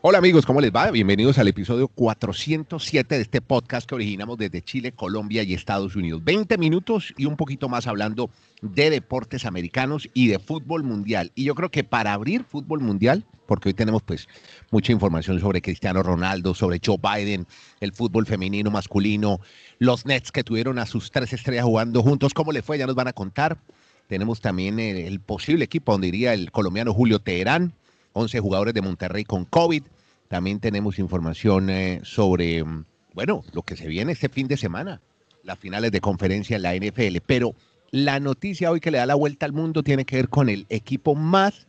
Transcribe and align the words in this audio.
Hola 0.00 0.18
amigos, 0.18 0.46
¿cómo 0.46 0.60
les 0.60 0.70
va? 0.70 0.92
Bienvenidos 0.92 1.38
al 1.38 1.48
episodio 1.48 1.88
407 1.88 3.16
de 3.16 3.20
este 3.20 3.40
podcast 3.40 3.88
que 3.88 3.96
originamos 3.96 4.38
desde 4.38 4.62
Chile, 4.62 4.92
Colombia 4.92 5.42
y 5.42 5.54
Estados 5.54 5.96
Unidos. 5.96 6.22
20 6.22 6.56
minutos 6.56 7.12
y 7.16 7.26
un 7.26 7.36
poquito 7.36 7.68
más 7.68 7.88
hablando 7.88 8.30
de 8.62 8.90
deportes 8.90 9.44
americanos 9.44 10.08
y 10.14 10.28
de 10.28 10.38
fútbol 10.38 10.84
mundial. 10.84 11.32
Y 11.34 11.42
yo 11.42 11.56
creo 11.56 11.72
que 11.72 11.82
para 11.82 12.12
abrir 12.12 12.44
fútbol 12.44 12.78
mundial, 12.78 13.24
porque 13.46 13.70
hoy 13.70 13.74
tenemos 13.74 14.04
pues 14.04 14.28
mucha 14.70 14.92
información 14.92 15.40
sobre 15.40 15.60
Cristiano 15.60 16.00
Ronaldo, 16.04 16.54
sobre 16.54 16.80
Joe 16.82 16.98
Biden, 17.02 17.48
el 17.80 17.92
fútbol 17.92 18.24
femenino, 18.24 18.70
masculino, 18.70 19.40
los 19.80 20.06
Nets 20.06 20.30
que 20.30 20.44
tuvieron 20.44 20.78
a 20.78 20.86
sus 20.86 21.10
tres 21.10 21.32
estrellas 21.32 21.64
jugando 21.64 22.04
juntos, 22.04 22.34
¿cómo 22.34 22.52
le 22.52 22.62
fue? 22.62 22.78
Ya 22.78 22.86
nos 22.86 22.94
van 22.94 23.08
a 23.08 23.12
contar. 23.12 23.58
Tenemos 24.06 24.40
también 24.40 24.78
el, 24.78 24.96
el 24.98 25.18
posible 25.18 25.64
equipo 25.64 25.90
donde 25.90 26.06
iría 26.06 26.34
el 26.34 26.52
colombiano 26.52 26.94
Julio 26.94 27.18
Teherán 27.18 27.74
11 28.12 28.40
jugadores 28.40 28.74
de 28.74 28.82
Monterrey 28.82 29.24
con 29.24 29.44
COVID. 29.44 29.82
También 30.28 30.60
tenemos 30.60 30.98
información 30.98 31.70
eh, 31.70 32.00
sobre, 32.02 32.64
mm, 32.64 32.84
bueno, 33.14 33.42
lo 33.52 33.62
que 33.62 33.76
se 33.76 33.88
viene 33.88 34.12
este 34.12 34.28
fin 34.28 34.48
de 34.48 34.56
semana, 34.56 35.00
las 35.42 35.58
finales 35.58 35.92
de 35.92 36.00
conferencia 36.00 36.56
en 36.56 36.62
la 36.62 36.74
NFL. 36.74 37.18
Pero 37.26 37.54
la 37.90 38.20
noticia 38.20 38.70
hoy 38.70 38.80
que 38.80 38.90
le 38.90 38.98
da 38.98 39.06
la 39.06 39.14
vuelta 39.14 39.46
al 39.46 39.52
mundo 39.52 39.82
tiene 39.82 40.04
que 40.04 40.16
ver 40.16 40.28
con 40.28 40.48
el 40.48 40.66
equipo 40.68 41.14
más 41.14 41.66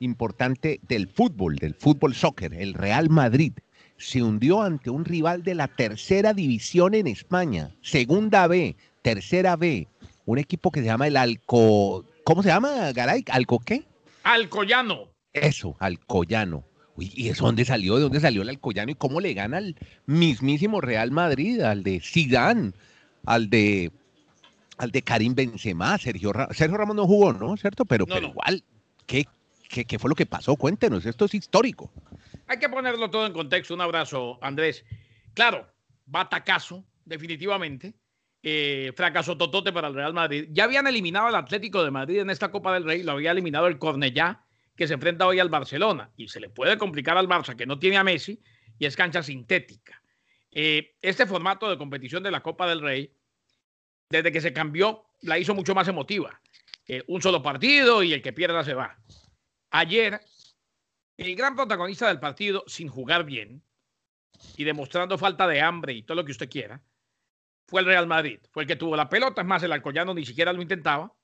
importante 0.00 0.80
del 0.88 1.08
fútbol, 1.08 1.56
del 1.56 1.74
fútbol 1.74 2.14
soccer, 2.14 2.52
el 2.54 2.74
Real 2.74 3.08
Madrid. 3.08 3.52
Se 3.96 4.22
hundió 4.22 4.62
ante 4.62 4.90
un 4.90 5.04
rival 5.04 5.44
de 5.44 5.54
la 5.54 5.68
tercera 5.68 6.34
división 6.34 6.94
en 6.94 7.06
España, 7.06 7.70
segunda 7.82 8.48
B, 8.48 8.74
tercera 9.02 9.54
B, 9.54 9.86
un 10.26 10.38
equipo 10.38 10.72
que 10.72 10.80
se 10.80 10.86
llama 10.86 11.06
el 11.06 11.16
Alco, 11.16 12.04
¿cómo 12.24 12.42
se 12.42 12.48
llama, 12.48 12.90
Garay? 12.92 13.24
¿Alco 13.30 13.60
qué? 13.60 13.84
Alcoyano. 14.24 15.11
Eso, 15.32 15.76
Alcoyano. 15.80 16.64
Uy, 16.94 17.10
¿Y 17.14 17.28
eso 17.28 17.46
dónde 17.46 17.64
salió? 17.64 17.96
¿De 17.96 18.02
dónde 18.02 18.20
salió 18.20 18.42
el 18.42 18.48
Alcoyano? 18.50 18.90
¿Y 18.92 18.94
cómo 18.94 19.20
le 19.20 19.32
gana 19.34 19.56
al 19.58 19.76
mismísimo 20.06 20.80
Real 20.80 21.10
Madrid, 21.10 21.60
al 21.60 21.82
de 21.82 22.00
Zidane, 22.00 22.72
al 23.24 23.48
de 23.48 23.90
al 24.78 24.90
de 24.90 25.02
Karim 25.02 25.34
Benzema, 25.34 25.96
Sergio, 25.98 26.32
Ra 26.32 26.48
Sergio 26.52 26.76
Ramos 26.76 26.96
no 26.96 27.06
jugó, 27.06 27.32
¿no? 27.32 27.56
¿Cierto? 27.56 27.84
Pero, 27.84 28.04
No, 28.06 28.14
pero 28.14 28.26
no. 28.26 28.32
igual, 28.32 28.64
¿qué, 29.06 29.26
qué, 29.68 29.84
qué 29.84 29.98
fue 29.98 30.08
lo 30.10 30.16
que 30.16 30.26
pasó? 30.26 30.56
Cuéntenos, 30.56 31.06
esto 31.06 31.24
es 31.26 31.34
histórico. 31.34 31.90
Hay 32.48 32.58
que 32.58 32.68
ponerlo 32.68 33.08
todo 33.08 33.26
en 33.26 33.32
contexto. 33.32 33.74
Un 33.74 33.80
abrazo, 33.80 34.38
Andrés. 34.42 34.84
Claro, 35.34 35.66
batacazo, 36.06 36.84
definitivamente. 37.04 37.94
Eh, 38.42 38.92
fracaso 38.96 39.36
totote 39.38 39.72
para 39.72 39.86
el 39.88 39.94
Real 39.94 40.12
Madrid. 40.12 40.48
Ya 40.50 40.64
habían 40.64 40.86
eliminado 40.88 41.28
al 41.28 41.36
Atlético 41.36 41.84
de 41.84 41.92
Madrid 41.92 42.18
en 42.18 42.28
esta 42.30 42.50
Copa 42.50 42.74
del 42.74 42.84
Rey, 42.84 43.02
lo 43.04 43.12
había 43.12 43.30
eliminado 43.30 43.68
el 43.68 43.78
Cornellá, 43.78 44.44
que 44.82 44.88
se 44.88 44.94
enfrenta 44.94 45.28
hoy 45.28 45.38
al 45.38 45.48
Barcelona. 45.48 46.10
Y 46.16 46.26
se 46.26 46.40
le 46.40 46.48
puede 46.48 46.76
complicar 46.76 47.16
al 47.16 47.28
Barça, 47.28 47.54
que 47.54 47.66
no 47.66 47.78
tiene 47.78 47.98
a 47.98 48.02
Messi, 48.02 48.42
y 48.80 48.84
es 48.84 48.96
cancha 48.96 49.22
sintética. 49.22 50.02
Eh, 50.50 50.96
este 51.00 51.24
formato 51.24 51.70
de 51.70 51.78
competición 51.78 52.20
de 52.24 52.32
la 52.32 52.42
Copa 52.42 52.68
del 52.68 52.80
Rey, 52.80 53.14
desde 54.10 54.32
que 54.32 54.40
se 54.40 54.52
cambió, 54.52 55.04
la 55.20 55.38
hizo 55.38 55.54
mucho 55.54 55.72
más 55.72 55.86
emotiva. 55.86 56.40
Eh, 56.88 57.04
un 57.06 57.22
solo 57.22 57.44
partido 57.44 58.02
y 58.02 58.12
el 58.12 58.22
que 58.22 58.32
pierda 58.32 58.64
se 58.64 58.74
va. 58.74 58.98
Ayer, 59.70 60.20
el 61.16 61.36
gran 61.36 61.54
protagonista 61.54 62.08
del 62.08 62.18
partido, 62.18 62.64
sin 62.66 62.88
jugar 62.88 63.24
bien 63.24 63.62
y 64.56 64.64
demostrando 64.64 65.16
falta 65.16 65.46
de 65.46 65.60
hambre 65.60 65.92
y 65.92 66.02
todo 66.02 66.16
lo 66.16 66.24
que 66.24 66.32
usted 66.32 66.50
quiera, 66.50 66.82
fue 67.68 67.82
el 67.82 67.86
Real 67.86 68.08
Madrid. 68.08 68.40
Fue 68.50 68.64
el 68.64 68.66
que 68.66 68.74
tuvo 68.74 68.96
la 68.96 69.08
pelota. 69.08 69.42
Es 69.42 69.46
más, 69.46 69.62
el 69.62 69.70
Alcoyano 69.70 70.12
ni 70.12 70.26
siquiera 70.26 70.52
lo 70.52 70.60
intentaba. 70.60 71.14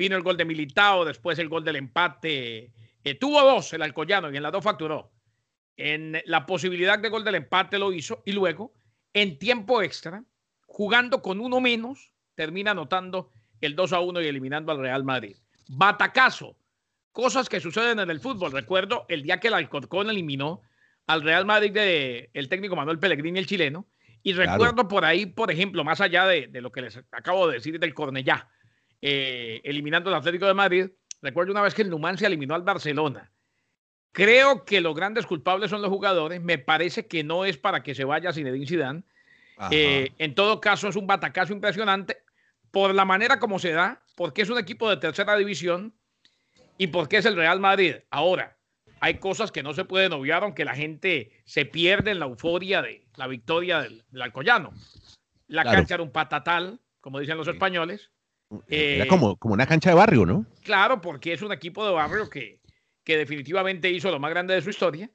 Vino 0.00 0.16
el 0.16 0.22
gol 0.22 0.38
de 0.38 0.46
Militao, 0.46 1.04
después 1.04 1.38
el 1.38 1.50
gol 1.50 1.62
del 1.62 1.76
empate. 1.76 2.72
Eh, 3.04 3.14
tuvo 3.16 3.42
dos 3.42 3.70
el 3.74 3.82
Alcoyano 3.82 4.30
y 4.32 4.36
en 4.38 4.42
las 4.42 4.50
dos 4.50 4.64
facturó. 4.64 5.12
En 5.76 6.22
la 6.24 6.46
posibilidad 6.46 6.98
de 6.98 7.10
gol 7.10 7.22
del 7.22 7.34
empate 7.34 7.78
lo 7.78 7.92
hizo 7.92 8.22
y 8.24 8.32
luego, 8.32 8.72
en 9.12 9.38
tiempo 9.38 9.82
extra, 9.82 10.24
jugando 10.64 11.20
con 11.20 11.38
uno 11.38 11.60
menos, 11.60 12.12
termina 12.34 12.70
anotando 12.70 13.30
el 13.60 13.76
2 13.76 13.92
a 13.92 14.00
1 14.00 14.22
y 14.22 14.26
eliminando 14.26 14.72
al 14.72 14.78
Real 14.78 15.04
Madrid. 15.04 15.36
Batacazo. 15.68 16.56
Cosas 17.12 17.50
que 17.50 17.60
suceden 17.60 17.98
en 17.98 18.08
el 18.08 18.20
fútbol. 18.20 18.52
Recuerdo 18.52 19.04
el 19.10 19.22
día 19.22 19.38
que 19.38 19.48
el 19.48 19.54
Alcorcón 19.54 20.08
eliminó 20.08 20.62
al 21.08 21.20
Real 21.20 21.44
Madrid 21.44 21.72
de 21.74 22.30
el 22.32 22.48
técnico 22.48 22.74
Manuel 22.74 22.98
Pellegrini, 22.98 23.38
el 23.38 23.46
chileno. 23.46 23.86
Y 24.22 24.32
Claro. 24.32 24.52
recuerdo 24.52 24.88
por 24.88 25.04
ahí, 25.04 25.26
por 25.26 25.50
ejemplo, 25.50 25.84
más 25.84 26.00
allá 26.00 26.24
de, 26.24 26.46
de 26.46 26.62
lo 26.62 26.72
que 26.72 26.80
les 26.80 26.96
acabo 27.12 27.48
de 27.48 27.54
decir 27.56 27.78
del 27.78 27.92
Cornellá, 27.92 28.48
eh, 29.02 29.60
eliminando 29.64 30.10
al 30.10 30.16
Atlético 30.16 30.46
de 30.46 30.54
Madrid, 30.54 30.86
recuerdo 31.22 31.52
una 31.52 31.62
vez 31.62 31.74
que 31.74 31.82
el 31.82 31.90
Numancia 31.90 32.26
eliminó 32.26 32.54
al 32.54 32.62
Barcelona. 32.62 33.30
Creo 34.12 34.64
que 34.64 34.80
los 34.80 34.94
grandes 34.94 35.24
culpables 35.26 35.70
son 35.70 35.82
los 35.82 35.90
jugadores. 35.90 36.40
Me 36.40 36.58
parece 36.58 37.06
que 37.06 37.22
no 37.22 37.44
es 37.44 37.56
para 37.56 37.82
que 37.82 37.94
se 37.94 38.04
vaya 38.04 38.32
Zinedine 38.32 38.66
Zidane. 38.66 39.02
Eh, 39.70 40.10
en 40.18 40.34
todo 40.34 40.60
caso, 40.60 40.88
es 40.88 40.96
un 40.96 41.06
batacazo 41.06 41.52
impresionante 41.52 42.18
por 42.70 42.94
la 42.94 43.04
manera 43.04 43.38
como 43.38 43.58
se 43.58 43.72
da, 43.72 44.02
porque 44.16 44.42
es 44.42 44.50
un 44.50 44.58
equipo 44.58 44.88
de 44.90 44.96
tercera 44.96 45.36
división 45.36 45.94
y 46.78 46.88
porque 46.88 47.18
es 47.18 47.26
el 47.26 47.36
Real 47.36 47.60
Madrid. 47.60 47.96
Ahora, 48.10 48.56
hay 49.00 49.18
cosas 49.18 49.52
que 49.52 49.62
no 49.62 49.74
se 49.74 49.84
pueden 49.84 50.12
obviar, 50.12 50.42
aunque 50.42 50.64
la 50.64 50.74
gente 50.74 51.30
se 51.44 51.64
pierde 51.66 52.10
en 52.10 52.18
la 52.20 52.26
euforia 52.26 52.80
de 52.82 53.06
la 53.16 53.26
victoria 53.26 53.80
del, 53.82 54.02
del 54.10 54.22
Alcoyano. 54.22 54.72
La 55.46 55.62
Claro. 55.62 55.76
cancha 55.78 55.94
era 55.94 56.02
un 56.02 56.12
patatal, 56.12 56.80
como 57.00 57.18
dicen 57.20 57.36
los 57.36 57.48
españoles. 57.48 58.10
Era 58.68 59.04
eh, 59.04 59.08
como, 59.08 59.36
como 59.36 59.54
una 59.54 59.66
cancha 59.66 59.90
de 59.90 59.96
barrio, 59.96 60.26
¿no? 60.26 60.44
Claro, 60.62 61.00
porque 61.00 61.32
es 61.32 61.42
un 61.42 61.52
equipo 61.52 61.86
de 61.86 61.92
barrio 61.92 62.28
que, 62.28 62.60
que 63.04 63.16
definitivamente 63.16 63.90
hizo 63.90 64.10
lo 64.10 64.18
más 64.18 64.30
grande 64.30 64.54
de 64.54 64.62
su 64.62 64.70
historia. 64.70 65.10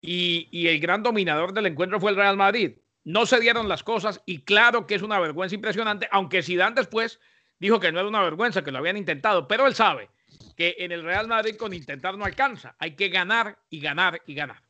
Y, 0.00 0.48
y 0.50 0.66
el 0.66 0.80
gran 0.80 1.02
dominador 1.02 1.52
del 1.52 1.66
encuentro 1.66 2.00
fue 2.00 2.10
el 2.10 2.16
Real 2.16 2.36
Madrid. 2.36 2.72
No 3.04 3.26
se 3.26 3.40
dieron 3.40 3.68
las 3.68 3.82
cosas 3.82 4.20
y 4.26 4.42
claro 4.42 4.86
que 4.86 4.94
es 4.94 5.02
una 5.02 5.20
vergüenza 5.20 5.54
impresionante, 5.54 6.08
aunque 6.10 6.42
Zidane 6.42 6.74
después 6.74 7.20
dijo 7.58 7.78
que 7.78 7.92
no 7.92 8.00
era 8.00 8.08
una 8.08 8.22
vergüenza, 8.22 8.62
que 8.62 8.72
lo 8.72 8.78
habían 8.78 8.96
intentado, 8.96 9.46
pero 9.46 9.66
él 9.66 9.74
sabe 9.74 10.10
que 10.56 10.76
en 10.78 10.92
el 10.92 11.04
Real 11.04 11.28
Madrid 11.28 11.56
con 11.56 11.72
intentar 11.72 12.16
no 12.16 12.24
alcanza. 12.24 12.74
Hay 12.78 12.92
que 12.96 13.08
ganar 13.08 13.58
y 13.70 13.80
ganar 13.80 14.20
y 14.26 14.34
ganar. 14.34 14.62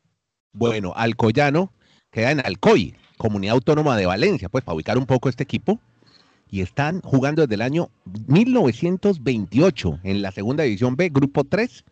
Bueno, 0.52 0.92
Alcoyano 0.94 1.72
queda 2.10 2.30
en 2.30 2.44
Alcoy, 2.44 2.94
Comunidad 3.16 3.54
Autónoma 3.54 3.96
de 3.96 4.06
Valencia, 4.06 4.48
pues 4.48 4.64
para 4.64 4.74
ubicar 4.74 4.98
un 4.98 5.06
poco 5.06 5.28
este 5.28 5.42
equipo. 5.42 5.80
Y 6.52 6.60
están 6.60 7.00
jugando 7.00 7.40
desde 7.40 7.54
el 7.54 7.62
año 7.62 7.88
1928 8.26 10.00
en 10.02 10.20
la 10.20 10.32
segunda 10.32 10.64
división 10.64 10.96
B, 10.96 11.08
grupo 11.08 11.44
3. 11.44 11.82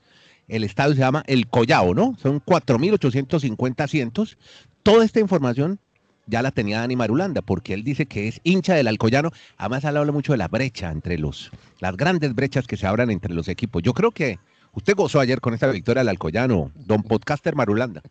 El 0.48 0.64
estadio 0.64 0.92
se 0.92 1.00
llama 1.00 1.24
El 1.26 1.48
Collao, 1.48 1.94
¿no? 1.94 2.14
Son 2.20 2.42
4.850 2.44 3.80
asientos. 3.82 4.36
Toda 4.82 5.06
esta 5.06 5.18
información 5.18 5.78
ya 6.26 6.42
la 6.42 6.50
tenía 6.50 6.80
Dani 6.80 6.94
Marulanda, 6.94 7.40
porque 7.40 7.72
él 7.72 7.84
dice 7.84 8.04
que 8.04 8.28
es 8.28 8.42
hincha 8.44 8.74
del 8.74 8.88
Alcoyano. 8.88 9.30
Además, 9.56 9.82
él 9.84 9.96
habla 9.96 10.12
mucho 10.12 10.32
de 10.32 10.38
la 10.38 10.48
brecha 10.48 10.90
entre 10.90 11.16
los, 11.16 11.50
las 11.78 11.96
grandes 11.96 12.34
brechas 12.34 12.66
que 12.66 12.76
se 12.76 12.86
abran 12.86 13.10
entre 13.10 13.32
los 13.32 13.48
equipos. 13.48 13.82
Yo 13.82 13.94
creo 13.94 14.10
que 14.10 14.38
usted 14.74 14.94
gozó 14.94 15.20
ayer 15.20 15.40
con 15.40 15.54
esta 15.54 15.68
victoria 15.68 16.02
del 16.02 16.10
Alcoyano, 16.10 16.70
don 16.74 17.02
podcaster 17.02 17.56
Marulanda. 17.56 18.02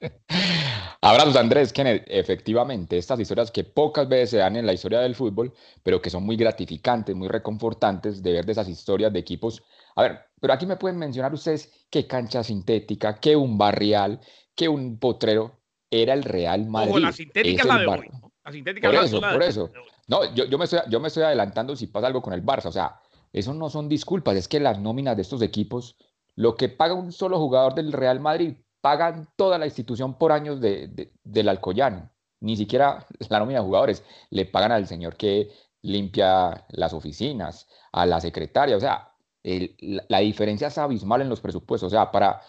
Abrazos, 1.00 1.36
Andrés, 1.36 1.72
Kenneth. 1.72 2.04
Efectivamente, 2.08 2.98
estas 2.98 3.20
historias 3.20 3.50
que 3.52 3.62
pocas 3.62 4.08
veces 4.08 4.30
se 4.30 4.36
dan 4.38 4.56
en 4.56 4.66
la 4.66 4.72
historia 4.72 4.98
del 4.98 5.14
fútbol, 5.14 5.52
pero 5.84 6.02
que 6.02 6.10
son 6.10 6.24
muy 6.24 6.36
gratificantes, 6.36 7.14
muy 7.14 7.28
reconfortantes 7.28 8.20
de 8.22 8.32
ver 8.32 8.44
de 8.44 8.52
esas 8.52 8.68
historias 8.68 9.12
de 9.12 9.20
equipos. 9.20 9.62
A 9.94 10.02
ver, 10.02 10.18
pero 10.40 10.52
aquí 10.52 10.66
me 10.66 10.76
pueden 10.76 10.98
mencionar 10.98 11.32
ustedes 11.32 11.72
qué 11.88 12.06
cancha 12.08 12.42
sintética, 12.42 13.20
qué 13.20 13.36
un 13.36 13.56
barrial, 13.56 14.20
qué 14.56 14.68
un 14.68 14.98
potrero 14.98 15.52
era 15.90 16.14
el 16.14 16.24
Real 16.24 16.66
Madrid. 16.66 16.90
Ojo, 16.90 16.98
la 16.98 17.12
sintética 17.12 17.62
Es 17.62 17.68
la 17.68 17.78
de 17.78 17.86
Bar- 17.86 18.00
hoy. 18.00 18.08
La 18.44 18.52
sintética 18.52 18.88
Por 18.88 18.94
la- 18.96 19.04
eso, 19.04 19.20
por 19.20 19.38
de- 19.38 19.46
eso. 19.46 19.70
No, 20.08 20.34
yo, 20.34 20.46
yo 20.46 20.58
me 20.58 20.64
estoy, 20.64 20.80
yo 20.88 20.98
me 21.00 21.08
estoy 21.08 21.22
adelantando 21.22 21.76
si 21.76 21.86
pasa 21.86 22.08
algo 22.08 22.22
con 22.22 22.32
el 22.32 22.44
Barça. 22.44 22.66
O 22.66 22.72
sea, 22.72 22.98
eso 23.32 23.54
no 23.54 23.70
son 23.70 23.88
disculpas, 23.88 24.36
es 24.36 24.48
que 24.48 24.58
las 24.58 24.80
nóminas 24.80 25.14
de 25.14 25.22
estos 25.22 25.42
equipos, 25.42 25.96
lo 26.34 26.56
que 26.56 26.68
paga 26.68 26.94
un 26.94 27.12
solo 27.12 27.38
jugador 27.38 27.74
del 27.74 27.92
Real 27.92 28.18
Madrid, 28.20 28.56
pagan 28.80 29.28
toda 29.36 29.58
la 29.58 29.66
institución 29.66 30.14
por 30.18 30.32
años 30.32 30.60
de, 30.60 30.88
de- 30.88 31.12
del 31.24 31.48
Alcoyano. 31.48 32.10
Ni 32.40 32.56
siquiera 32.56 33.04
la 33.28 33.38
nómina 33.38 33.60
de 33.60 33.66
jugadores 33.66 34.04
le 34.30 34.44
pagan 34.46 34.72
al 34.72 34.86
señor 34.86 35.16
que 35.16 35.50
limpia 35.82 36.64
las 36.70 36.92
oficinas, 36.92 37.68
a 37.92 38.06
la 38.06 38.20
secretaria. 38.20 38.76
O 38.76 38.80
sea, 38.80 39.12
el- 39.42 39.74
la, 39.80 40.04
la 40.08 40.18
diferencia 40.18 40.68
es 40.68 40.78
abismal 40.78 41.22
en 41.22 41.28
los 41.28 41.40
presupuestos. 41.40 41.88
O 41.88 41.90
sea, 41.90 42.10
para 42.10 42.40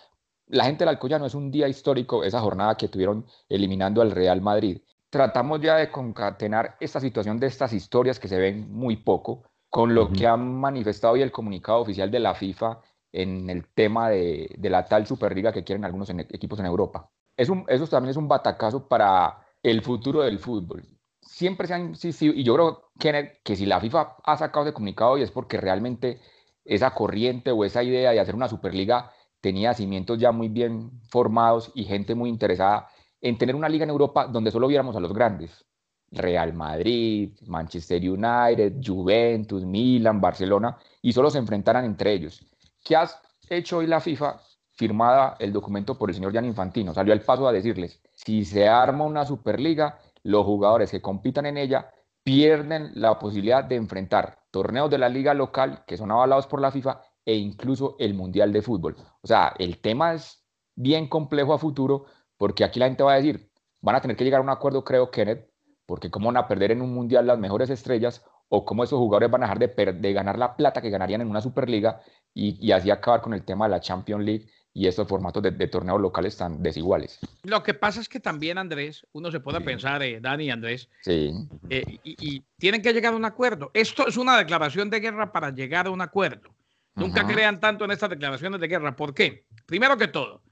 la 0.47 0.65
gente 0.65 0.83
del 0.83 0.89
Alcoyano 0.89 1.25
es 1.25 1.35
un 1.35 1.51
día 1.51 1.67
histórico 1.67 2.23
esa 2.23 2.39
jornada 2.41 2.75
que 2.75 2.87
tuvieron 2.87 3.25
eliminando 3.49 4.01
al 4.01 4.11
Real 4.11 4.41
Madrid 4.41 4.81
tratamos 5.11 5.59
ya 5.61 5.75
de 5.77 5.89
concatenar 5.89 6.75
esta 6.79 6.99
situación 6.99 7.39
de 7.39 7.47
estas 7.47 7.73
historias 7.73 8.19
que 8.19 8.27
se 8.27 8.37
ven 8.37 8.71
muy 8.71 8.95
poco 8.97 9.43
con 9.69 9.95
lo 9.95 10.11
que 10.11 10.27
han 10.27 10.53
manifestado 10.59 11.13
hoy 11.13 11.23
el 11.23 11.31
comunicado 11.31 11.79
oficial 11.81 12.11
de 12.11 12.19
la 12.19 12.35
FIFA 12.35 12.79
en 13.11 13.49
el 13.49 13.65
tema 13.67 14.09
de, 14.09 14.55
de 14.57 14.69
la 14.69 14.85
tal 14.85 15.07
Superliga 15.07 15.51
que 15.51 15.63
quieren 15.63 15.85
algunos 15.85 16.09
en- 16.09 16.19
equipos 16.21 16.59
en 16.59 16.65
Europa. 16.65 17.09
Es 17.37 17.49
un, 17.49 17.65
eso 17.67 17.87
también 17.87 18.11
es 18.11 18.17
un 18.17 18.27
batacazo 18.27 18.87
para 18.87 19.45
el 19.63 19.81
futuro 19.81 20.21
del 20.21 20.39
fútbol. 20.39 20.83
Siempre 21.21 21.67
se 21.67 21.73
han 21.73 21.89
insistido, 21.89 22.33
y 22.33 22.43
yo 22.43 22.53
creo 22.55 22.91
Kenneth, 22.99 23.41
que 23.43 23.55
si 23.55 23.65
la 23.65 23.79
FIFA 23.79 24.17
ha 24.23 24.37
sacado 24.37 24.65
ese 24.65 24.73
comunicado 24.73 25.11
hoy 25.11 25.21
es 25.23 25.31
porque 25.31 25.57
realmente 25.57 26.19
esa 26.65 26.91
corriente 26.93 27.51
o 27.51 27.63
esa 27.65 27.83
idea 27.83 28.11
de 28.11 28.19
hacer 28.19 28.35
una 28.35 28.47
Superliga 28.47 29.11
tenía 29.41 29.73
cimientos 29.73 30.19
ya 30.19 30.31
muy 30.31 30.49
bien 30.49 30.91
formados 31.09 31.71
y 31.75 31.85
gente 31.85 32.15
muy 32.15 32.29
interesada 32.29 32.89
en 33.21 33.37
tener 33.37 33.55
una 33.55 33.69
liga 33.69 33.83
en 33.83 33.89
Europa 33.89 34.27
donde 34.27 34.51
solo 34.51 34.67
viéramos 34.67 34.95
a 34.95 34.99
los 34.99 35.13
grandes. 35.13 35.65
Real 36.11 36.53
Madrid, 36.53 37.31
Manchester 37.45 38.01
United, 38.01 38.73
Juventus, 38.83 39.63
Milan, 39.65 40.19
Barcelona, 40.19 40.77
y 41.01 41.13
solo 41.13 41.29
se 41.29 41.37
enfrentaran 41.37 41.85
entre 41.85 42.13
ellos. 42.13 42.43
¿Qué 42.83 42.95
has 42.95 43.19
hecho 43.49 43.77
hoy 43.77 43.87
la 43.87 43.99
FIFA? 43.99 44.39
Firmada 44.71 45.35
el 45.39 45.51
documento 45.51 45.97
por 45.97 46.09
el 46.09 46.15
señor 46.15 46.33
Jan 46.33 46.45
Infantino. 46.45 46.93
Salió 46.93 47.13
al 47.13 47.21
paso 47.21 47.47
a 47.47 47.51
decirles, 47.51 48.01
si 48.13 48.45
se 48.45 48.67
arma 48.67 49.03
una 49.03 49.25
Superliga, 49.25 49.99
los 50.23 50.45
jugadores 50.45 50.91
que 50.91 51.01
compitan 51.01 51.45
en 51.45 51.57
ella 51.57 51.91
pierden 52.23 52.91
la 52.95 53.17
posibilidad 53.19 53.63
de 53.63 53.75
enfrentar 53.75 54.39
torneos 54.51 54.89
de 54.89 54.97
la 54.97 55.09
liga 55.09 55.33
local 55.33 55.83
que 55.85 55.97
son 55.97 56.11
avalados 56.11 56.47
por 56.47 56.61
la 56.61 56.71
FIFA 56.71 57.01
e 57.25 57.35
incluso 57.35 57.95
el 57.99 58.13
Mundial 58.13 58.53
de 58.53 58.61
Fútbol. 58.61 58.95
O 59.21 59.27
sea, 59.27 59.53
el 59.57 59.79
tema 59.81 60.13
es 60.13 60.45
bien 60.75 61.07
complejo 61.07 61.53
a 61.53 61.59
futuro 61.59 62.05
porque 62.37 62.63
aquí 62.63 62.79
la 62.79 62.87
gente 62.87 63.03
va 63.03 63.13
a 63.13 63.17
decir, 63.17 63.51
van 63.81 63.95
a 63.95 64.01
tener 64.01 64.15
que 64.15 64.23
llegar 64.23 64.39
a 64.39 64.43
un 64.43 64.49
acuerdo, 64.49 64.83
creo, 64.83 65.11
Kenneth, 65.11 65.49
porque 65.85 66.09
cómo 66.09 66.27
van 66.27 66.37
a 66.37 66.47
perder 66.47 66.71
en 66.71 66.81
un 66.81 66.93
Mundial 66.93 67.27
las 67.27 67.39
mejores 67.39 67.69
estrellas 67.69 68.23
o 68.49 68.65
cómo 68.65 68.83
esos 68.83 68.97
jugadores 68.97 69.29
van 69.31 69.43
a 69.43 69.45
dejar 69.45 69.59
de, 69.59 69.93
de 69.93 70.13
ganar 70.13 70.37
la 70.37 70.55
plata 70.55 70.81
que 70.81 70.89
ganarían 70.89 71.21
en 71.21 71.29
una 71.29 71.41
Superliga 71.41 72.01
y, 72.33 72.71
así 72.71 72.91
acabar 72.91 73.21
con 73.21 73.33
el 73.33 73.43
tema 73.43 73.65
de 73.65 73.71
la 73.71 73.79
Champions 73.79 74.23
League 74.23 74.47
y 74.73 74.87
estos 74.87 75.07
formatos 75.07 75.43
de, 75.43 75.67
torneos 75.67 75.99
locales 75.99 76.37
tan 76.37 76.61
desiguales. 76.61 77.19
Lo 77.43 77.63
que 77.63 77.73
pasa 77.73 77.99
es 77.99 78.07
que 78.07 78.19
también, 78.19 78.57
Andrés, 78.57 79.05
uno 79.11 79.31
se 79.31 79.39
puede 79.39 79.61
pensar, 79.61 80.01
eh, 80.03 80.19
Dani 80.21 80.45
y 80.45 80.49
Andrés, 80.51 80.89
sí. 81.01 81.33
Eh, 81.69 81.99
y, 82.03 82.41
tienen 82.57 82.81
que 82.81 82.93
llegar 82.93 83.13
a 83.13 83.17
un 83.17 83.25
acuerdo. 83.25 83.71
Esto 83.73 84.07
es 84.07 84.15
una 84.15 84.37
declaración 84.37 84.89
de 84.89 84.99
guerra 84.99 85.31
para 85.31 85.49
llegar 85.49 85.87
a 85.87 85.89
un 85.89 86.01
acuerdo. 86.01 86.55
Nunca 86.95 87.25
crean 87.25 87.59
tanto 87.59 87.85
en 87.85 87.91
estas 87.91 88.09
declaraciones 88.09 88.59
de 88.59 88.67
guerra. 88.67 88.95
¿Por 88.95 89.13
qué? 89.13 89.45
Primero 89.65 89.97
que 89.97 90.09
todo, 90.09 90.43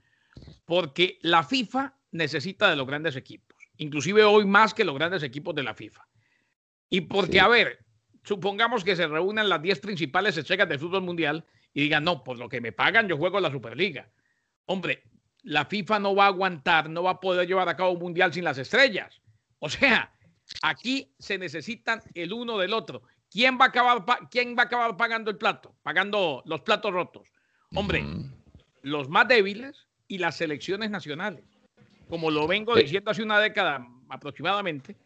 porque 0.66 1.20
la 1.22 1.44
FIFA 1.44 1.94
necesita 2.12 2.70
de 2.70 2.76
los 2.76 2.88
grandes 2.88 3.16
equipos, 3.16 3.58
inclusive 3.78 4.24
hoy 4.24 4.46
más 4.46 4.74
que 4.74 4.86
los 4.86 4.96
grandes 4.96 5.24
equipos 5.24 5.54
de 5.56 5.64
la 5.64 5.74
FIFA. 5.74 6.08
Y 6.90 7.02
porque, 7.02 7.42
a 7.42 7.50
ver, 7.50 7.86
supongamos 8.28 8.84
que 8.84 8.98
se 8.98 9.08
reúnan 9.08 9.48
las 9.48 9.62
10 9.62 9.80
principales 9.80 10.36
estrellas 10.36 10.68
del 10.68 10.80
fútbol 10.80 11.02
mundial 11.02 11.46
y 11.74 11.84
digan, 11.84 12.04
no, 12.04 12.26
por 12.26 12.38
lo 12.38 12.50
que 12.50 12.60
me 12.60 12.74
pagan 12.74 13.08
yo 13.08 13.16
juego 13.16 13.38
en 13.38 13.44
la 13.44 13.52
Superliga. 13.52 14.10
Hombre, 14.66 15.04
la 15.44 15.64
FIFA 15.64 16.00
no 16.00 16.14
va 16.14 16.26
a 16.26 16.28
aguantar, 16.28 16.90
no 16.90 17.04
va 17.04 17.12
a 17.12 17.20
poder 17.22 17.48
llevar 17.48 17.70
a 17.70 17.78
cabo 17.78 17.92
un 17.92 18.00
mundial 18.00 18.34
sin 18.34 18.44
las 18.44 18.58
estrellas. 18.58 19.22
O 19.60 19.70
sea, 19.70 20.12
aquí 20.62 21.10
se 21.18 21.38
necesitan 21.38 22.02
el 22.16 22.34
uno 22.34 22.58
del 22.58 22.74
otro. 22.74 23.04
¿Quién 23.32 23.58
va 23.58 23.66
a 23.66 23.68
acabar, 23.70 24.04
quién 24.30 24.58
va 24.58 24.64
a 24.64 24.66
acabar 24.66 24.98
pagando 24.98 25.32
el 25.32 25.38
plato? 25.38 25.74
Pagando 25.82 26.44
los 26.46 26.62
platos 26.62 26.92
rotos. 26.92 27.30
Hombre, 27.76 28.06
los 28.82 29.08
más 29.08 29.26
débiles 29.30 29.88
y 30.10 30.18
las 30.18 30.36
selecciones 30.36 30.90
nacionales. 30.90 31.46
Como 32.10 32.30
lo 32.30 32.46
vengo 32.46 32.76
diciendo 32.76 33.12
hace 33.12 33.24
una 33.24 33.40
década 33.40 33.88
aproximadamente, 34.10 34.98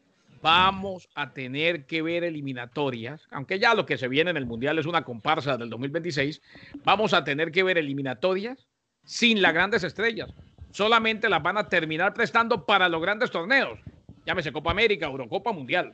vamos 0.42 1.08
a 1.16 1.34
tener 1.34 1.86
que 1.86 2.02
ver 2.02 2.24
eliminatorias, 2.24 3.28
aunque 3.32 3.60
ya 3.60 3.74
lo 3.74 3.86
que 3.86 3.98
se 3.98 4.08
viene 4.08 4.32
en 4.32 4.38
el 4.38 4.46
Mundial 4.46 4.80
es 4.80 4.86
una 4.86 5.04
comparsa 5.04 5.58
del 5.58 5.70
2026, 5.70 6.42
vamos 6.84 7.14
a 7.14 7.24
tener 7.24 7.52
que 7.52 7.64
ver 7.64 7.78
eliminatorias 7.78 8.68
sin 9.04 9.42
las 9.42 9.54
grandes 9.54 9.84
estrellas. 9.84 10.30
Solamente 10.72 11.30
las 11.30 11.44
van 11.44 11.58
a 11.58 11.68
terminar 11.68 12.14
prestando 12.14 12.66
para 12.66 12.90
los 12.90 13.02
grandes 13.02 13.30
torneos. 13.30 13.80
Llámese 14.26 14.52
Copa 14.52 14.72
América, 14.72 15.08
Eurocopa, 15.08 15.52
Mundial. 15.52 15.94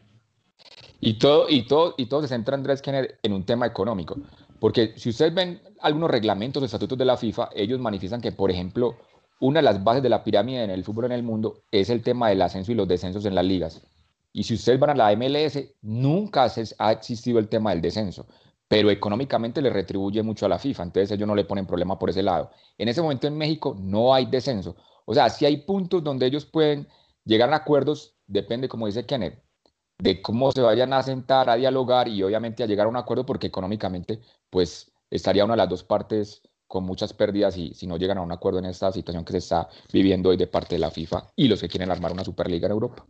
Y 0.99 1.17
todo, 1.17 1.47
y 1.49 1.67
todo, 1.67 1.95
y 1.97 2.07
todo 2.07 2.21
se 2.21 2.27
centra, 2.27 2.55
Andrés 2.55 2.81
Kenner, 2.81 3.19
en 3.23 3.33
un 3.33 3.45
tema 3.45 3.65
económico. 3.65 4.17
Porque 4.59 4.93
si 4.97 5.09
ustedes 5.09 5.33
ven 5.33 5.61
algunos 5.81 6.09
reglamentos 6.09 6.61
o 6.61 6.65
estatutos 6.65 6.97
de 6.97 7.05
la 7.05 7.17
FIFA, 7.17 7.49
ellos 7.55 7.79
manifiestan 7.79 8.21
que, 8.21 8.31
por 8.31 8.49
ejemplo, 8.49 8.97
una 9.39 9.59
de 9.59 9.63
las 9.63 9.83
bases 9.83 10.01
de 10.01 10.09
la 10.09 10.23
pirámide 10.23 10.63
en 10.63 10.71
el 10.71 10.83
fútbol 10.83 11.05
en 11.05 11.11
el 11.11 11.23
mundo 11.23 11.63
es 11.71 11.89
el 11.89 12.01
tema 12.01 12.29
del 12.29 12.41
ascenso 12.41 12.71
y 12.71 12.75
los 12.75 12.87
descensos 12.87 13.25
en 13.25 13.35
las 13.35 13.45
ligas. 13.45 13.81
Y 14.37 14.43
si 14.43 14.53
ustedes 14.53 14.79
van 14.79 14.91
a 14.91 14.93
la 14.93 15.15
MLS, 15.15 15.57
nunca 15.81 16.45
ha 16.77 16.91
existido 16.91 17.39
el 17.39 17.49
tema 17.49 17.71
del 17.71 17.81
descenso, 17.81 18.27
pero 18.67 18.91
económicamente 18.91 19.63
le 19.63 19.71
retribuye 19.71 20.21
mucho 20.21 20.45
a 20.45 20.49
la 20.49 20.59
FIFA, 20.59 20.83
entonces 20.83 21.09
ellos 21.09 21.27
no 21.27 21.33
le 21.33 21.43
ponen 21.43 21.65
problema 21.65 21.97
por 21.97 22.11
ese 22.11 22.21
lado. 22.21 22.51
En 22.77 22.87
ese 22.87 23.01
momento 23.01 23.25
en 23.25 23.35
México 23.35 23.75
no 23.79 24.13
hay 24.13 24.27
descenso. 24.27 24.75
O 25.05 25.15
sea, 25.15 25.31
si 25.31 25.45
hay 25.45 25.57
puntos 25.65 26.03
donde 26.03 26.27
ellos 26.27 26.45
pueden 26.45 26.87
llegar 27.25 27.51
a 27.51 27.55
acuerdos, 27.55 28.15
depende, 28.27 28.69
como 28.69 28.85
dice 28.85 29.07
Kenneth, 29.07 29.41
de 29.97 30.21
cómo 30.21 30.51
se 30.51 30.61
vayan 30.61 30.93
a 30.93 31.01
sentar, 31.01 31.49
a 31.49 31.55
dialogar 31.55 32.07
y 32.07 32.21
obviamente 32.21 32.61
a 32.61 32.67
llegar 32.67 32.85
a 32.85 32.89
un 32.89 32.97
acuerdo 32.97 33.25
porque 33.25 33.47
económicamente 33.47 34.19
pues 34.51 34.91
estaría 35.09 35.45
una 35.45 35.55
de 35.55 35.63
las 35.63 35.69
dos 35.69 35.83
partes 35.83 36.43
con 36.67 36.83
muchas 36.83 37.11
pérdidas 37.11 37.57
y 37.57 37.73
si 37.73 37.87
no 37.87 37.97
llegan 37.97 38.19
a 38.19 38.21
un 38.21 38.31
acuerdo 38.31 38.59
en 38.59 38.65
esta 38.65 38.91
situación 38.91 39.25
que 39.25 39.31
se 39.31 39.39
está 39.39 39.67
viviendo 39.91 40.29
hoy 40.29 40.37
de 40.37 40.45
parte 40.45 40.75
de 40.75 40.79
la 40.79 40.91
FIFA 40.91 41.31
y 41.35 41.47
los 41.47 41.59
que 41.59 41.67
quieren 41.67 41.89
armar 41.89 42.11
una 42.11 42.23
Superliga 42.23 42.67
en 42.67 42.73
Europa. 42.73 43.03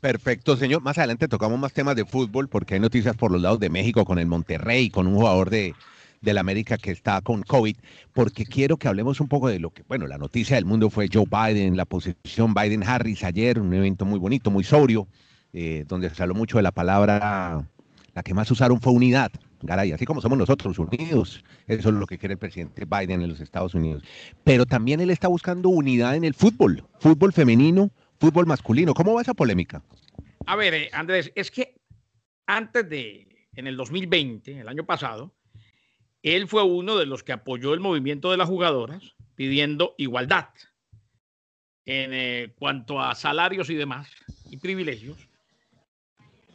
Perfecto, 0.00 0.56
señor. 0.56 0.82
Más 0.82 0.98
adelante 0.98 1.28
tocamos 1.28 1.58
más 1.58 1.72
temas 1.72 1.96
de 1.96 2.04
fútbol 2.04 2.48
porque 2.48 2.74
hay 2.74 2.80
noticias 2.80 3.16
por 3.16 3.30
los 3.30 3.40
lados 3.40 3.60
de 3.60 3.70
México 3.70 4.04
con 4.04 4.18
el 4.18 4.26
Monterrey, 4.26 4.90
con 4.90 5.06
un 5.06 5.14
jugador 5.14 5.50
de, 5.50 5.74
la 6.20 6.40
América 6.40 6.78
que 6.78 6.90
está 6.90 7.20
con 7.20 7.42
COVID, 7.42 7.76
porque 8.14 8.46
quiero 8.46 8.78
que 8.78 8.88
hablemos 8.88 9.20
un 9.20 9.28
poco 9.28 9.48
de 9.48 9.58
lo 9.58 9.70
que, 9.70 9.82
bueno, 9.86 10.06
la 10.06 10.16
noticia 10.16 10.56
del 10.56 10.64
mundo 10.64 10.88
fue 10.88 11.08
Joe 11.12 11.26
Biden, 11.26 11.76
la 11.76 11.84
posición 11.84 12.54
Biden-Harris 12.54 13.24
ayer, 13.24 13.60
un 13.60 13.72
evento 13.74 14.06
muy 14.06 14.18
bonito, 14.18 14.50
muy 14.50 14.64
sobrio, 14.64 15.06
eh, 15.52 15.84
donde 15.86 16.08
se 16.08 16.22
habló 16.22 16.34
mucho 16.34 16.56
de 16.56 16.62
la 16.62 16.72
palabra, 16.72 17.66
la 18.14 18.22
que 18.22 18.32
más 18.32 18.50
usaron 18.50 18.80
fue 18.80 18.92
unidad. 18.92 19.32
Garay, 19.60 19.92
así 19.92 20.04
como 20.04 20.20
somos 20.20 20.38
nosotros 20.38 20.78
unidos, 20.78 21.44
eso 21.66 21.88
es 21.88 21.94
lo 21.94 22.06
que 22.06 22.18
quiere 22.18 22.34
el 22.34 22.38
presidente 22.38 22.84
Biden 22.86 23.22
en 23.22 23.28
los 23.28 23.40
Estados 23.40 23.74
Unidos. 23.74 24.02
Pero 24.44 24.66
también 24.66 25.00
él 25.00 25.10
está 25.10 25.28
buscando 25.28 25.68
unidad 25.68 26.16
en 26.16 26.24
el 26.24 26.34
fútbol, 26.34 26.84
fútbol 27.00 27.32
femenino, 27.32 27.90
fútbol 28.24 28.46
masculino. 28.46 28.94
¿Cómo 28.94 29.12
va 29.12 29.20
esa 29.20 29.34
polémica? 29.34 29.82
A 30.46 30.56
ver, 30.56 30.72
eh, 30.72 30.90
Andrés, 30.94 31.30
es 31.34 31.50
que 31.50 31.74
antes 32.46 32.88
de, 32.88 33.48
en 33.54 33.66
el 33.66 33.76
2020, 33.76 34.60
el 34.60 34.68
año 34.68 34.86
pasado, 34.86 35.34
él 36.22 36.48
fue 36.48 36.62
uno 36.62 36.96
de 36.96 37.04
los 37.04 37.22
que 37.22 37.32
apoyó 37.32 37.74
el 37.74 37.80
movimiento 37.80 38.30
de 38.30 38.38
las 38.38 38.48
jugadoras 38.48 39.14
pidiendo 39.34 39.94
igualdad 39.98 40.48
en 41.84 42.14
eh, 42.14 42.54
cuanto 42.58 42.98
a 42.98 43.14
salarios 43.14 43.68
y 43.68 43.74
demás 43.74 44.08
y 44.48 44.56
privilegios. 44.56 45.28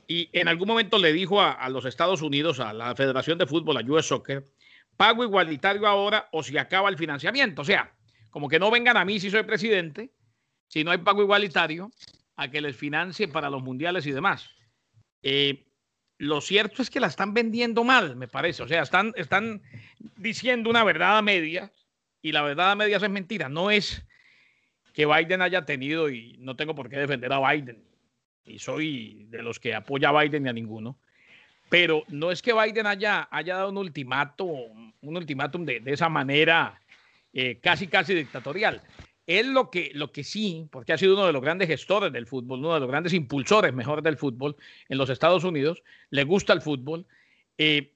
Y 0.08 0.28
en 0.34 0.48
algún 0.48 0.68
momento 0.68 0.98
le 0.98 1.14
dijo 1.14 1.40
a, 1.40 1.70
los 1.70 1.86
Estados 1.86 2.24
Unidos, 2.24 2.60
a 2.60 2.74
la 2.74 2.96
Federación 2.96 3.38
de 3.38 3.46
Fútbol, 3.46 3.78
a 3.78 3.82
US 3.82 4.08
Soccer, 4.08 4.44
pago 4.98 5.24
igualitario 5.24 5.86
ahora 5.86 6.30
o 6.32 6.42
si 6.42 6.58
acaba 6.58 6.90
el 6.90 6.98
financiamiento. 6.98 7.62
O 7.62 7.66
sea, 7.66 7.94
como 8.32 8.50
que 8.50 8.58
no 8.58 8.72
vengan 8.72 8.98
a 8.98 9.06
mí 9.06 9.20
si 9.20 9.30
soy 9.30 9.44
presidente, 9.44 10.10
si 10.70 10.86
no 10.86 10.92
hay 10.92 11.00
pago 11.00 11.22
igualitario, 11.22 11.92
a 12.38 12.50
que 12.50 12.62
les 12.62 12.78
financie 12.78 13.28
para 13.28 13.50
los 13.50 13.62
mundiales 13.62 14.06
y 14.08 14.14
demás. 14.14 14.50
Eh, 15.22 15.66
lo 16.18 16.40
cierto 16.40 16.82
es 16.82 16.90
que 16.90 17.02
la 17.02 17.08
están 17.08 17.34
vendiendo 17.34 17.84
mal, 17.84 18.16
me 18.16 18.30
parece. 18.30 18.64
O 18.64 18.68
sea, 18.68 18.84
están, 18.84 19.14
están 19.18 19.62
diciendo 20.16 20.70
una 20.70 20.86
verdad 20.86 21.18
a 21.18 21.22
medias 21.22 21.72
y 22.22 22.32
la 22.32 22.42
verdad 22.42 22.72
a 22.72 22.76
medias 22.76 23.04
es 23.04 23.10
mentira. 23.10 23.50
No 23.50 23.72
es 23.72 24.06
que 24.94 25.06
Biden 25.06 25.42
haya 25.42 25.66
tenido, 25.66 26.10
y 26.10 26.38
no 26.40 26.56
tengo 26.56 26.76
por 26.76 26.90
qué 26.90 26.98
defender 26.98 27.32
a 27.34 27.52
Biden, 27.52 27.84
y 28.46 28.60
soy 28.60 29.26
de 29.30 29.44
los 29.44 29.60
que 29.60 29.76
apoya 29.76 30.10
a 30.10 30.24
Biden 30.24 30.46
y 30.46 30.50
a 30.50 30.54
ninguno, 30.54 30.98
pero 31.70 32.04
no 32.08 32.32
es 32.32 32.42
que 32.42 32.54
Biden 32.54 32.88
haya, 32.88 33.28
haya 33.32 33.56
dado 33.56 33.70
un 33.70 33.78
ultimátum, 33.78 34.92
un 35.02 35.18
ultimátum 35.18 35.66
de, 35.66 35.82
esa 35.86 36.10
manera 36.10 36.80
eh, 37.32 37.60
casi, 37.62 37.88
casi 37.88 38.14
dictatorial. 38.14 38.82
Él 39.30 39.54
lo 39.54 39.70
que, 39.70 39.92
lo 39.94 40.12
que 40.12 40.24
sí, 40.24 40.68
porque 40.72 40.92
ha 40.92 40.98
sido 40.98 41.14
uno 41.14 41.28
de 41.28 41.34
los 41.34 41.44
grandes 41.44 41.68
gestores 41.68 42.12
del 42.12 42.26
fútbol, 42.26 42.60
uno 42.60 42.74
de 42.74 42.80
los 42.80 42.90
grandes 42.90 43.14
impulsores 43.14 43.72
mejor 43.74 44.02
del 44.02 44.18
fútbol 44.18 44.56
en 44.90 44.98
los 44.98 45.12
Estados 45.12 45.44
Unidos, 45.44 45.84
le 46.10 46.24
gusta 46.24 46.52
el 46.52 46.62
fútbol, 46.62 47.06
eh, 47.60 47.94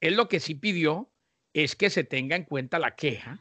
él 0.00 0.14
lo 0.14 0.28
que 0.28 0.38
sí 0.38 0.54
pidió 0.54 1.08
es 1.52 1.74
que 1.74 1.90
se 1.90 2.04
tenga 2.04 2.36
en 2.36 2.44
cuenta 2.44 2.78
la 2.78 2.94
queja 2.94 3.40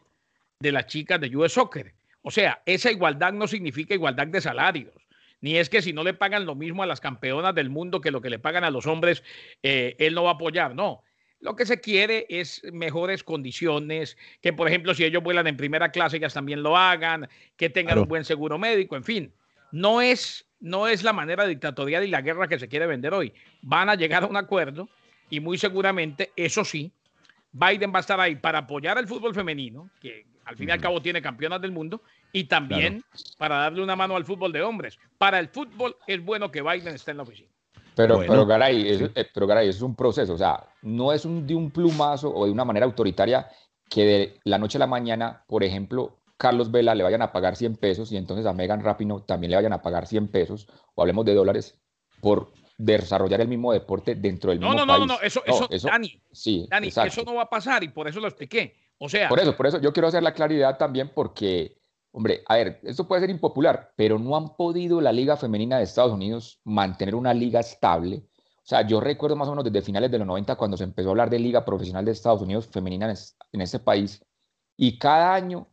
de 0.59 0.71
las 0.71 0.87
chicas 0.87 1.21
de 1.21 1.35
US 1.37 1.53
Soccer. 1.53 1.93
O 2.23 2.31
sea, 2.31 2.63
esa 2.65 2.89
igualdad 2.89 3.33
no 3.33 3.47
significa 3.47 3.93
igualdad 3.93 4.25
de 4.25 4.41
salarios 4.41 4.95
ni 5.41 5.57
es 5.57 5.69
que 5.69 5.81
si 5.81 5.93
no 5.93 6.03
le 6.03 6.13
pagan 6.13 6.45
lo 6.45 6.55
mismo 6.55 6.83
a 6.83 6.87
las 6.87 6.99
campeonas 6.99 7.53
del 7.53 7.69
mundo 7.69 8.01
que 8.01 8.11
lo 8.11 8.21
que 8.21 8.29
le 8.29 8.39
pagan 8.39 8.63
a 8.63 8.71
los 8.71 8.87
hombres, 8.87 9.23
eh, 9.61 9.95
él 9.99 10.13
no 10.13 10.23
va 10.23 10.31
a 10.31 10.33
apoyar. 10.33 10.73
No, 10.73 11.03
lo 11.39 11.55
que 11.55 11.65
se 11.65 11.79
quiere 11.79 12.25
es 12.29 12.61
mejores 12.71 13.23
condiciones, 13.23 14.17
que 14.41 14.53
por 14.53 14.67
ejemplo 14.67 14.93
si 14.93 15.03
ellos 15.03 15.23
vuelan 15.23 15.47
en 15.47 15.57
primera 15.57 15.91
clase, 15.91 16.17
ellas 16.17 16.33
también 16.33 16.63
lo 16.63 16.77
hagan, 16.77 17.29
que 17.55 17.69
tengan 17.69 17.99
un 17.99 18.07
buen 18.07 18.25
seguro 18.25 18.57
médico, 18.57 18.95
en 18.95 19.03
fin. 19.03 19.33
No 19.71 20.01
es, 20.01 20.47
no 20.59 20.87
es 20.87 21.03
la 21.03 21.13
manera 21.13 21.45
dictatorial 21.45 22.03
y 22.03 22.07
la 22.07 22.21
guerra 22.21 22.47
que 22.47 22.59
se 22.59 22.67
quiere 22.67 22.87
vender 22.87 23.13
hoy. 23.13 23.33
Van 23.61 23.89
a 23.89 23.95
llegar 23.95 24.23
a 24.23 24.27
un 24.27 24.37
acuerdo 24.37 24.89
y 25.29 25.39
muy 25.39 25.57
seguramente, 25.57 26.31
eso 26.35 26.63
sí, 26.63 26.91
Biden 27.51 27.91
va 27.93 27.97
a 27.97 28.01
estar 28.01 28.19
ahí 28.19 28.35
para 28.35 28.59
apoyar 28.59 28.97
al 28.97 29.07
fútbol 29.07 29.33
femenino, 29.33 29.89
que 29.99 30.25
al 30.45 30.55
fin 30.55 30.69
y 30.69 30.71
al 30.71 30.81
cabo 30.81 31.01
tiene 31.01 31.21
campeonas 31.21 31.61
del 31.61 31.71
mundo, 31.71 32.01
y 32.31 32.45
también 32.45 33.03
para 33.37 33.57
darle 33.57 33.81
una 33.81 33.95
mano 33.95 34.15
al 34.15 34.25
fútbol 34.25 34.51
de 34.51 34.61
hombres. 34.61 34.97
Para 35.17 35.39
el 35.39 35.49
fútbol 35.49 35.97
es 36.07 36.23
bueno 36.23 36.51
que 36.51 36.61
Biden 36.61 36.95
esté 36.95 37.11
en 37.11 37.17
la 37.17 37.23
oficina. 37.23 37.49
Pero, 37.97 38.19
pero, 38.19 38.45
Garay, 38.45 38.87
es, 38.87 39.01
eh, 39.01 39.27
pero 39.33 39.47
Garay, 39.47 39.69
es 39.69 39.81
un 39.81 39.95
proceso, 39.95 40.33
o 40.33 40.37
sea, 40.37 40.67
no 40.83 41.11
es 41.11 41.25
un, 41.25 41.47
de 41.47 41.55
un 41.55 41.71
plumazo 41.71 42.31
o 42.33 42.45
de 42.45 42.51
una 42.51 42.63
manera 42.63 42.85
autoritaria 42.85 43.49
que 43.89 44.05
de 44.05 44.39
la 44.43 44.59
noche 44.59 44.77
a 44.77 44.79
la 44.79 44.87
mañana, 44.87 45.43
por 45.47 45.63
ejemplo, 45.63 46.19
Carlos 46.37 46.69
Vela 46.69 46.93
le 46.93 47.03
vayan 47.03 47.23
a 47.23 47.31
pagar 47.31 47.55
100 47.55 47.77
pesos 47.77 48.11
y 48.11 48.17
entonces 48.17 48.45
a 48.45 48.53
Megan 48.53 48.83
Rapino 48.83 49.23
también 49.23 49.49
le 49.49 49.57
vayan 49.57 49.73
a 49.73 49.81
pagar 49.81 50.05
100 50.05 50.27
pesos, 50.27 50.67
o 50.93 51.01
hablemos 51.01 51.25
de 51.25 51.33
dólares, 51.33 51.79
por 52.21 52.51
desarrollar 52.77 53.41
el 53.41 53.47
mismo 53.47 53.73
deporte 53.73 54.13
dentro 54.13 54.51
del 54.51 54.59
no, 54.59 54.69
mismo 54.69 54.85
no, 54.85 54.93
país. 54.93 54.99
No, 54.99 55.05
no, 55.07 55.13
no, 55.15 55.21
eso, 55.21 55.41
eso, 55.43 55.67
eso 55.71 55.87
Dani, 55.87 56.21
sí, 56.31 56.67
Dani 56.69 56.89
eso 56.89 57.23
no 57.23 57.33
va 57.33 57.43
a 57.43 57.49
pasar 57.49 57.83
y 57.83 57.87
por 57.87 58.07
eso 58.07 58.19
lo 58.19 58.27
expliqué. 58.27 58.75
O 58.99 59.09
sea, 59.09 59.27
por 59.27 59.39
eso, 59.39 59.57
por 59.57 59.65
eso 59.65 59.81
yo 59.81 59.91
quiero 59.91 60.07
hacer 60.07 60.21
la 60.21 60.33
claridad 60.33 60.77
también 60.77 61.11
porque, 61.13 61.77
hombre, 62.11 62.43
a 62.47 62.55
ver, 62.55 62.79
esto 62.83 63.07
puede 63.07 63.21
ser 63.21 63.29
impopular, 63.29 63.93
pero 63.95 64.19
no 64.19 64.35
han 64.35 64.55
podido 64.55 65.01
la 65.01 65.11
Liga 65.11 65.37
Femenina 65.37 65.77
de 65.77 65.83
Estados 65.83 66.13
Unidos 66.13 66.59
mantener 66.63 67.15
una 67.15 67.33
liga 67.33 67.59
estable. 67.59 68.27
O 68.57 68.69
sea, 68.69 68.85
yo 68.85 68.99
recuerdo 68.99 69.35
más 69.35 69.47
o 69.47 69.51
menos 69.51 69.65
desde 69.65 69.81
finales 69.81 70.11
de 70.11 70.17
los 70.17 70.27
90 70.27 70.55
cuando 70.55 70.77
se 70.77 70.83
empezó 70.83 71.09
a 71.09 71.11
hablar 71.11 71.29
de 71.29 71.39
Liga 71.39 71.63
Profesional 71.63 72.03
de 72.03 72.11
Estados 72.11 72.41
Unidos 72.41 72.67
femenina 72.67 73.13
en 73.51 73.61
este 73.61 73.79
país 73.79 74.25
y 74.75 74.99
cada 74.99 75.33
año 75.33 75.67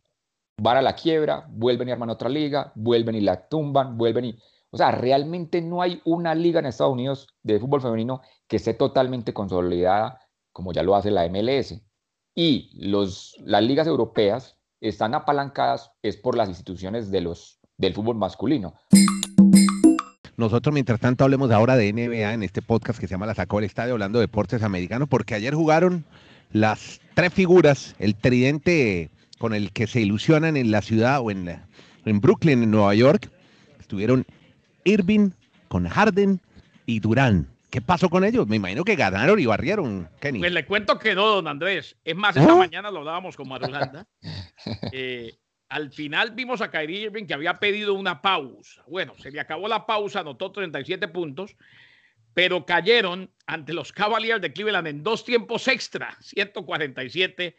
van 0.57 0.77
a 0.77 0.81
la 0.81 0.95
quiebra, 0.95 1.45
vuelven 1.49 1.89
y 1.89 1.91
arman 1.91 2.09
otra 2.09 2.29
liga, 2.29 2.71
vuelven 2.75 3.15
y 3.15 3.21
la 3.21 3.47
tumban, 3.47 3.97
vuelven 3.97 4.25
y... 4.25 4.39
O 4.71 4.77
sea, 4.77 4.91
realmente 4.91 5.61
no 5.61 5.81
hay 5.81 6.01
una 6.05 6.35
liga 6.35 6.59
en 6.59 6.65
Estados 6.65 6.93
Unidos 6.93 7.27
de 7.43 7.59
fútbol 7.59 7.81
femenino 7.81 8.21
que 8.47 8.57
esté 8.57 8.73
totalmente 8.73 9.33
consolidada 9.33 10.19
como 10.55 10.71
ya 10.71 10.83
lo 10.83 10.95
hace 10.95 11.11
la 11.11 11.27
MLS. 11.27 11.81
Y 12.33 12.69
los, 12.87 13.35
las 13.39 13.61
ligas 13.61 13.87
europeas 13.87 14.54
están 14.89 15.15
apalancadas 15.15 15.91
es 16.01 16.17
por 16.17 16.37
las 16.37 16.49
instituciones 16.49 17.11
de 17.11 17.21
los, 17.21 17.59
del 17.77 17.93
fútbol 17.93 18.17
masculino. 18.17 18.73
Nosotros, 20.37 20.73
mientras 20.73 20.99
tanto, 20.99 21.23
hablemos 21.23 21.49
ahora 21.51 21.77
de 21.77 21.91
NBA 21.93 22.33
en 22.33 22.43
este 22.43 22.61
podcast 22.61 22.99
que 22.99 23.07
se 23.07 23.13
llama 23.13 23.25
La 23.25 23.35
Sacó 23.35 23.57
del 23.57 23.65
Estadio, 23.65 23.93
hablando 23.93 24.19
de 24.19 24.25
deportes 24.25 24.63
americanos, 24.63 25.07
porque 25.07 25.33
ayer 25.33 25.53
jugaron 25.53 26.05
las 26.51 26.99
tres 27.13 27.33
figuras, 27.33 27.95
el 27.99 28.15
tridente 28.15 29.09
con 29.39 29.53
el 29.53 29.71
que 29.71 29.87
se 29.87 30.01
ilusionan 30.01 30.57
en 30.57 30.71
la 30.71 30.81
ciudad 30.81 31.21
o 31.21 31.31
en, 31.31 31.61
en 32.05 32.21
Brooklyn, 32.21 32.63
en 32.63 32.71
Nueva 32.71 32.93
York. 32.95 33.31
Estuvieron 33.79 34.25
Irving 34.83 35.31
con 35.69 35.87
Harden 35.87 36.41
y 36.85 36.99
Durán. 36.99 37.54
¿Qué 37.69 37.81
pasó 37.81 38.09
con 38.09 38.23
ellos? 38.23 38.47
Me 38.47 38.55
imagino 38.55 38.83
que 38.83 38.95
ganaron 38.95 39.39
y 39.39 39.45
barrieron, 39.45 40.09
Kenny. 40.19 40.39
Pues 40.39 40.51
le 40.51 40.65
cuento 40.65 40.97
que 40.97 41.15
no, 41.15 41.27
don 41.27 41.47
Andrés. 41.47 41.97
Es 42.03 42.15
más, 42.15 42.35
esta 42.35 42.53
¿Ah? 42.53 42.55
mañana 42.55 42.91
lo 42.91 42.99
hablábamos 42.99 43.35
con 43.35 43.47
Marulanda. 43.47 44.07
eh, 44.91 45.35
al 45.69 45.91
final 45.91 46.31
vimos 46.31 46.61
a 46.61 46.69
Kyrie 46.69 47.01
Irving 47.01 47.25
que 47.25 47.33
había 47.33 47.59
pedido 47.59 47.93
una 47.93 48.21
pausa. 48.21 48.83
Bueno, 48.87 49.13
se 49.17 49.31
le 49.31 49.39
acabó 49.39 49.67
la 49.67 49.85
pausa, 49.85 50.21
anotó 50.21 50.51
37 50.51 51.07
puntos, 51.07 51.55
pero 52.33 52.65
cayeron 52.65 53.31
ante 53.47 53.73
los 53.73 53.91
Cavaliers 53.91 54.41
de 54.41 54.53
Cleveland 54.53 54.87
en 54.87 55.03
dos 55.03 55.25
tiempos 55.25 55.67
extra, 55.67 56.17
147 56.21 57.55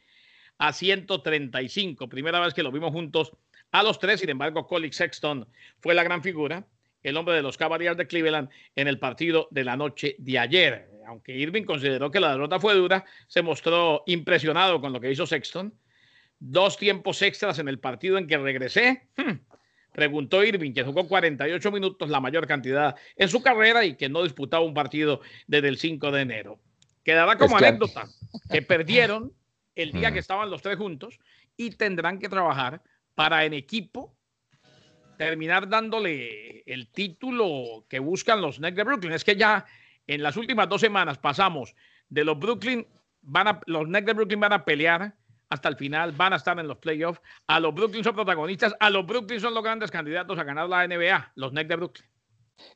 a 0.59 0.73
135. 0.73 2.09
Primera 2.09 2.41
vez 2.41 2.55
que 2.55 2.63
lo 2.63 2.73
vimos 2.73 2.93
juntos 2.93 3.33
a 3.73 3.83
los 3.83 3.99
tres. 3.99 4.21
Sin 4.21 4.31
embargo, 4.31 4.67
Colin 4.67 4.93
Sexton 4.93 5.47
fue 5.81 5.95
la 5.95 6.03
gran 6.03 6.23
figura, 6.23 6.67
el 7.07 7.17
hombre 7.17 7.37
de 7.37 7.43
los 7.43 7.57
Cavaliers 7.57 7.97
de 7.97 8.09
Cleveland 8.09 8.51
en 8.75 8.89
el 8.89 8.99
partido 8.99 9.47
de 9.53 9.63
la 9.63 9.77
noche 9.77 10.17
de 10.19 10.39
ayer. 10.41 10.91
Aunque 11.07 11.37
Irving 11.37 11.63
consideró 11.63 12.11
que 12.11 12.19
la 12.19 12.33
derrota 12.33 12.59
fue 12.59 12.75
dura, 12.75 13.05
se 13.29 13.43
mostró 13.43 14.03
impresionado 14.07 14.81
con 14.81 14.93
lo 14.93 15.01
que 15.01 15.13
hizo 15.13 15.25
Sexton. 15.25 15.73
Dos 16.41 16.77
tiempos 16.77 17.23
extras 17.23 17.61
en 17.61 17.69
el 17.69 17.79
partido 17.79 18.19
en 18.19 18.27
que 18.27 18.37
regresé. 18.37 19.09
Hmm, 19.17 19.39
preguntó 19.93 20.43
Irving, 20.43 20.73
que 20.73 20.83
jugó 20.83 21.07
48 21.07 21.71
minutos, 21.71 22.11
la 22.11 22.19
mayor 22.19 22.45
cantidad 22.49 22.97
en 23.15 23.29
su 23.29 23.41
carrera 23.41 23.85
y 23.85 23.95
que 23.95 24.09
no 24.09 24.25
disputaba 24.25 24.65
un 24.65 24.75
partido 24.75 25.21
desde 25.47 25.69
el 25.69 25.79
5 25.79 26.11
de 26.11 26.23
enero. 26.23 26.59
Quedará 27.05 27.39
como 27.39 27.57
anécdota 27.57 28.09
que 28.51 28.63
perdieron 28.63 29.33
el 29.77 29.93
día 29.93 30.11
que 30.13 30.19
estaban 30.19 30.51
los 30.51 30.61
tres 30.61 30.77
juntos 30.77 31.21
y 31.57 31.71
tendrán 31.71 32.19
que 32.19 32.29
trabajar 32.29 32.83
para 33.15 33.45
en 33.45 33.55
equipo 33.55 34.13
terminar 35.17 35.69
dándole 35.69 36.63
el 36.67 36.89
título 36.89 37.85
que 37.89 37.99
buscan 37.99 38.41
los 38.41 38.61
Nets 38.61 38.77
de 38.77 38.85
Brooklyn. 38.85 39.13
Es 39.13 39.25
que 39.25 39.37
ya 39.37 39.67
en 40.07 40.23
las 40.23 40.37
últimas 40.37 40.69
dos 40.69 40.81
semanas 40.81 41.19
pasamos 41.19 41.75
de 42.09 42.25
los 42.25 42.39
Brooklyn, 42.39 42.87
van 43.23 43.49
a, 43.49 43.61
los 43.67 43.89
Nets 43.89 44.07
de 44.07 44.13
Brooklyn 44.13 44.41
van 44.41 44.53
a 44.53 44.65
pelear 44.65 45.15
hasta 45.49 45.69
el 45.69 45.77
final, 45.77 46.13
van 46.13 46.33
a 46.33 46.37
estar 46.37 46.59
en 46.59 46.69
los 46.69 46.79
playoffs. 46.79 47.21
A 47.47 47.61
los 47.61 47.75
Brooklyn 47.75 48.05
son 48.05 48.15
protagonistas, 48.15 48.75
a 48.81 48.91
los 48.91 49.07
Brooklyn 49.07 49.41
son 49.41 49.55
los 49.55 49.63
grandes 49.63 49.91
candidatos 49.91 50.39
a 50.39 50.45
ganar 50.45 50.69
la 50.69 50.87
NBA, 50.87 51.33
los 51.37 51.53
Nets 51.53 51.69
de 51.69 51.77
Brooklyn. 51.77 52.07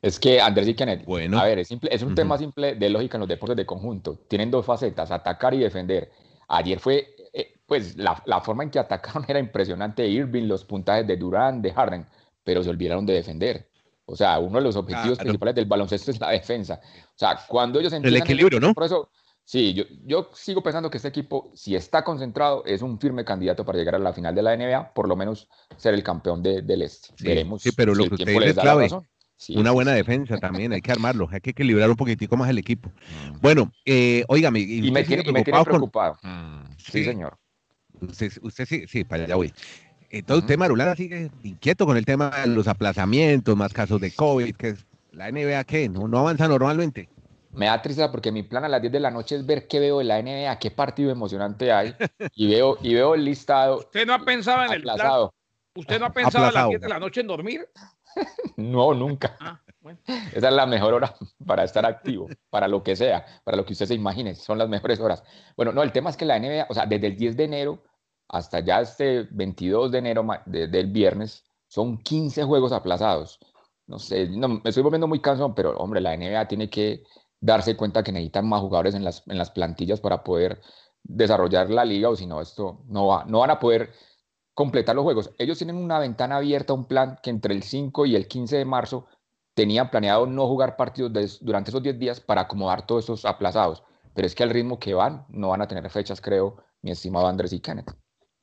Es 0.01 0.19
que 0.19 0.39
Andrés 0.39 0.67
y 0.67 0.75
Kenneth, 0.75 1.05
bueno. 1.05 1.39
a 1.39 1.45
ver, 1.45 1.59
es, 1.59 1.67
simple, 1.67 1.89
es 1.91 2.03
un 2.03 2.13
tema 2.13 2.37
simple 2.37 2.75
de 2.75 2.89
lógica 2.89 3.17
en 3.17 3.21
los 3.21 3.29
deportes 3.29 3.57
de 3.57 3.65
conjunto. 3.65 4.19
Tienen 4.27 4.51
dos 4.51 4.65
facetas, 4.65 5.11
atacar 5.11 5.53
y 5.53 5.59
defender. 5.59 6.11
Ayer 6.47 6.79
fue, 6.79 7.15
eh, 7.33 7.55
pues 7.65 7.97
la, 7.97 8.21
la, 8.25 8.41
forma 8.41 8.63
en 8.63 8.69
que 8.69 8.79
atacaron 8.79 9.25
era 9.27 9.39
impresionante. 9.39 10.07
Irving, 10.07 10.47
los 10.47 10.65
puntajes 10.65 11.07
de 11.07 11.17
Durán, 11.17 11.61
de 11.61 11.73
Harden, 11.73 12.05
pero 12.43 12.63
se 12.63 12.69
olvidaron 12.69 13.05
de 13.05 13.13
defender. 13.13 13.69
O 14.05 14.15
sea, 14.15 14.39
uno 14.39 14.57
de 14.57 14.63
los 14.63 14.75
objetivos 14.75 15.17
claro. 15.17 15.23
principales 15.23 15.55
del 15.55 15.65
baloncesto 15.65 16.11
es 16.11 16.19
la 16.19 16.31
defensa. 16.31 16.81
O 16.83 17.17
sea, 17.17 17.39
cuando 17.47 17.79
ellos 17.79 17.93
El 17.93 18.15
equilibrio, 18.15 18.59
¿no? 18.59 18.73
Por 18.73 18.83
eso, 18.83 19.09
sí, 19.43 19.73
yo, 19.73 19.83
yo 20.03 20.29
sigo 20.33 20.61
pensando 20.61 20.89
que 20.89 20.97
este 20.97 21.07
equipo, 21.09 21.51
si 21.53 21.75
está 21.75 22.03
concentrado, 22.03 22.63
es 22.65 22.81
un 22.81 22.99
firme 22.99 23.23
candidato 23.23 23.63
para 23.63 23.77
llegar 23.77 23.95
a 23.95 23.99
la 23.99 24.11
final 24.11 24.35
de 24.35 24.41
la 24.41 24.57
NBA, 24.57 24.93
por 24.93 25.07
lo 25.07 25.15
menos 25.15 25.47
ser 25.77 25.93
el 25.93 26.03
campeón 26.03 26.43
de, 26.43 26.61
del 26.61 26.81
Este. 26.81 27.09
Sí, 27.15 27.23
Veremos. 27.23 27.61
Sí, 27.61 27.71
pero 27.71 27.95
si 27.95 28.03
lo 28.03 28.09
que 28.09 28.15
usted 28.15 28.41
es 28.41 28.53
clave. 28.55 28.89
Sí, 29.37 29.57
una 29.57 29.71
buena 29.71 29.91
sí. 29.91 29.97
defensa 29.97 30.37
también, 30.37 30.71
hay 30.71 30.81
que 30.81 30.91
armarlo, 30.91 31.27
hay 31.31 31.41
que 31.41 31.49
equilibrar 31.49 31.89
un 31.89 31.95
poquitico 31.95 32.37
más 32.37 32.47
el 32.51 32.59
equipo. 32.59 32.91
Bueno, 33.41 33.71
eh, 33.85 34.23
óigame, 34.27 34.59
y, 34.59 34.85
Y 34.87 34.91
me 34.91 35.03
tiene, 35.03 35.23
y 35.25 35.31
me 35.31 35.43
tiene 35.43 35.63
preocupado 35.63 36.15
con-. 36.21 36.67
Sí, 36.77 36.91
Sí. 36.91 37.03
señor. 37.05 37.39
Usted, 38.01 38.31
usted 38.43 38.65
sí, 38.67 38.87
sí, 38.87 39.03
para 39.03 39.23
allá 39.23 39.35
voy. 39.35 39.51
Entonces, 40.11 40.43
usted, 40.43 40.55
Ujú. 40.55 40.59
Marulanda, 40.59 40.95
sigue 40.95 41.31
inquieto 41.43 41.85
con 41.85 41.95
el 41.95 42.05
tema 42.05 42.29
de 42.41 42.47
los 42.47 42.67
aplazamientos, 42.67 43.55
más 43.55 43.71
casos 43.71 44.01
de 44.01 44.11
COVID, 44.11 44.55
que 44.55 44.69
es 44.69 44.85
la 45.11 45.29
NBA, 45.29 45.63
¿qué? 45.63 45.87
¿No, 45.87 46.07
no 46.07 46.19
avanza 46.19 46.47
normalmente? 46.49 47.07
Me 47.53 47.67
da 47.67 47.81
tristeza 47.81 48.11
porque 48.11 48.31
mi 48.31 48.43
plan 48.43 48.63
a 48.65 48.69
las 48.69 48.81
10 48.81 48.91
de 48.91 48.99
la 48.99 49.11
noche 49.11 49.35
es 49.35 49.45
ver 49.45 49.67
qué 49.67 49.79
veo 49.79 49.99
de 49.99 50.05
la 50.05 50.19
NBA, 50.19 50.57
qué 50.59 50.71
partido 50.71 51.11
emocionante 51.11 51.71
hay. 51.71 51.95
Y 52.35 52.47
veo, 52.49 52.77
y 52.81 52.93
veo 52.93 53.15
el 53.15 53.25
listado 53.25 53.79
¿Usted 53.79 54.05
no 54.05 54.13
ha 54.13 54.19
pensado 54.19 54.63
en 54.65 54.73
el 54.73 54.81
plan? 54.81 54.95
aplazado. 54.95 55.33
¿Usted 55.75 55.99
no 55.99 56.05
ha 56.05 56.13
pensado 56.13 56.45
a 56.45 56.51
las 56.51 56.63
Aplazado. 56.63 56.69
10 56.69 56.81
de 56.81 56.89
la 56.89 56.99
noche 56.99 57.21
en 57.21 57.27
dormir? 57.27 57.67
No, 58.57 58.93
nunca. 58.93 59.37
Ah, 59.39 59.61
bueno. 59.79 59.97
Esa 60.05 60.49
es 60.49 60.53
la 60.53 60.65
mejor 60.65 60.93
hora 60.93 61.15
para 61.47 61.63
estar 61.63 61.85
activo, 61.85 62.27
para 62.49 62.67
lo 62.67 62.83
que 62.83 62.95
sea, 62.95 63.25
para 63.45 63.55
lo 63.55 63.65
que 63.65 63.71
usted 63.73 63.85
se 63.85 63.93
imagine, 63.93 64.35
son 64.35 64.57
las 64.57 64.67
mejores 64.67 64.99
horas. 64.99 65.23
Bueno, 65.55 65.71
no, 65.71 65.81
el 65.81 65.91
tema 65.93 66.09
es 66.09 66.17
que 66.17 66.25
la 66.25 66.37
NBA, 66.37 66.67
o 66.69 66.73
sea, 66.73 66.85
desde 66.85 67.07
el 67.07 67.15
10 67.15 67.37
de 67.37 67.45
enero 67.45 67.83
hasta 68.31 68.59
ya 68.61 68.81
este 68.81 69.27
22 69.31 69.91
de 69.91 69.97
enero 69.99 70.25
de- 70.45 70.67
del 70.67 70.87
viernes, 70.91 71.43
son 71.67 71.97
15 71.99 72.43
juegos 72.43 72.71
aplazados. 72.71 73.39
No 73.87 73.99
sé, 73.99 74.27
no, 74.29 74.47
me 74.47 74.61
estoy 74.65 74.83
volviendo 74.83 75.07
muy 75.07 75.19
cansado, 75.21 75.53
pero 75.55 75.77
hombre, 75.77 76.01
la 76.01 76.13
NBA 76.13 76.47
tiene 76.47 76.69
que 76.69 77.03
darse 77.39 77.75
cuenta 77.75 78.03
que 78.03 78.11
necesitan 78.11 78.47
más 78.47 78.61
jugadores 78.61 78.95
en 78.95 79.03
las, 79.03 79.23
en 79.27 79.37
las 79.37 79.51
plantillas 79.51 79.99
para 79.99 80.23
poder 80.23 80.61
desarrollar 81.03 81.69
la 81.69 81.83
liga, 81.85 82.09
o 82.09 82.15
si 82.15 82.25
no, 82.27 82.41
esto 82.41 82.83
no 82.87 83.07
va, 83.07 83.25
no 83.25 83.39
van 83.39 83.51
a 83.51 83.59
poder 83.59 83.91
completar 84.53 84.95
los 84.95 85.03
juegos. 85.03 85.31
Ellos 85.37 85.57
tienen 85.57 85.75
una 85.77 85.99
ventana 85.99 86.37
abierta, 86.37 86.73
un 86.73 86.85
plan 86.85 87.19
que 87.23 87.29
entre 87.29 87.53
el 87.53 87.63
5 87.63 88.05
y 88.05 88.15
el 88.15 88.27
15 88.27 88.57
de 88.57 88.65
marzo 88.65 89.07
tenían 89.53 89.89
planeado 89.89 90.25
no 90.27 90.47
jugar 90.47 90.77
partidos 90.77 91.39
durante 91.41 91.71
esos 91.71 91.83
10 91.83 91.97
días 91.99 92.19
para 92.21 92.41
acomodar 92.41 92.85
todos 92.85 93.05
esos 93.05 93.25
aplazados. 93.25 93.83
Pero 94.13 94.25
es 94.27 94.35
que 94.35 94.43
al 94.43 94.49
ritmo 94.49 94.79
que 94.79 94.93
van, 94.93 95.25
no 95.29 95.49
van 95.49 95.61
a 95.61 95.67
tener 95.67 95.89
fechas, 95.89 96.21
creo, 96.21 96.57
mi 96.81 96.91
estimado 96.91 97.27
Andrés 97.27 97.53
y 97.53 97.59
Kenneth. 97.59 97.91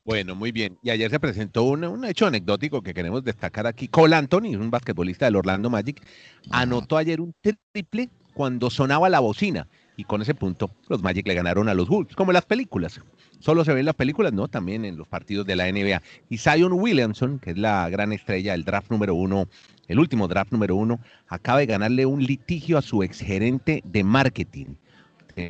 Bueno, 0.09 0.35
muy 0.35 0.53
bien. 0.53 0.79
Y 0.83 0.88
ayer 0.88 1.11
se 1.11 1.21
presentó 1.21 1.65
un, 1.65 1.85
un 1.85 2.03
hecho 2.07 2.27
anecdótico 2.27 2.81
que 2.81 2.95
queremos 2.95 3.23
destacar 3.23 3.67
aquí. 3.67 3.88
Cole 3.88 4.17
Anthony, 4.17 4.57
un 4.59 4.71
basquetbolista 4.71 5.27
del 5.27 5.37
Orlando 5.37 5.69
Magic, 5.69 6.00
anotó 6.49 6.97
ayer 6.97 7.21
un 7.21 7.35
triple 7.43 8.09
cuando 8.33 8.71
sonaba 8.71 9.11
la 9.11 9.21
bocina. 9.21 9.69
Y 9.99 10.05
con 10.05 10.23
ese 10.23 10.35
punto, 10.35 10.71
los 10.88 11.03
Magic 11.03 11.29
le 11.29 11.35
ganaron 11.35 11.69
a 11.69 11.75
los 11.75 11.88
Bulls, 11.88 12.17
como 12.17 12.31
en 12.31 12.37
las 12.37 12.47
películas. 12.47 13.03
Solo 13.38 13.67
se 13.67 13.73
ven 13.73 13.81
en 13.81 13.85
las 13.85 13.97
películas, 13.97 14.33
no, 14.33 14.49
también 14.49 14.87
en 14.87 14.97
los 14.97 15.07
partidos 15.07 15.47
de 15.47 15.57
la 15.57 15.71
NBA. 15.71 16.00
Y 16.31 16.38
Zion 16.38 16.73
Williamson, 16.73 17.38
que 17.38 17.50
es 17.50 17.59
la 17.59 17.87
gran 17.91 18.15
estrella 18.15 18.53
del 18.53 18.65
draft 18.65 18.91
número 18.91 19.15
uno, 19.15 19.47
el 19.88 19.99
último 19.99 20.27
draft 20.27 20.53
número 20.53 20.75
uno, 20.75 21.00
acaba 21.27 21.59
de 21.59 21.67
ganarle 21.67 22.07
un 22.07 22.25
litigio 22.25 22.79
a 22.79 22.83
su 22.83 23.03
exgerente 23.03 23.83
de 23.85 24.05
marketing. 24.05 24.77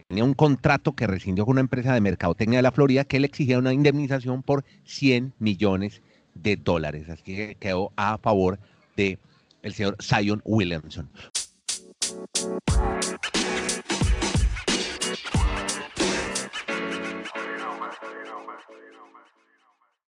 Tenía 0.06 0.24
un 0.24 0.34
contrato 0.34 0.94
que 0.94 1.06
rescindió 1.06 1.46
con 1.46 1.52
una 1.52 1.60
empresa 1.62 1.94
de 1.94 2.00
mercadotecnia 2.00 2.58
de 2.58 2.62
la 2.62 2.72
Florida 2.72 3.04
que 3.04 3.20
le 3.20 3.26
exigía 3.26 3.58
una 3.58 3.72
indemnización 3.72 4.42
por 4.42 4.64
100 4.84 5.32
millones 5.38 6.02
de 6.34 6.56
dólares. 6.56 7.08
Así 7.08 7.22
que 7.22 7.56
quedó 7.58 7.92
a 7.96 8.18
favor 8.18 8.58
de 8.96 9.18
señor 9.72 9.96
Zion 10.00 10.42
Williamson. 10.44 11.10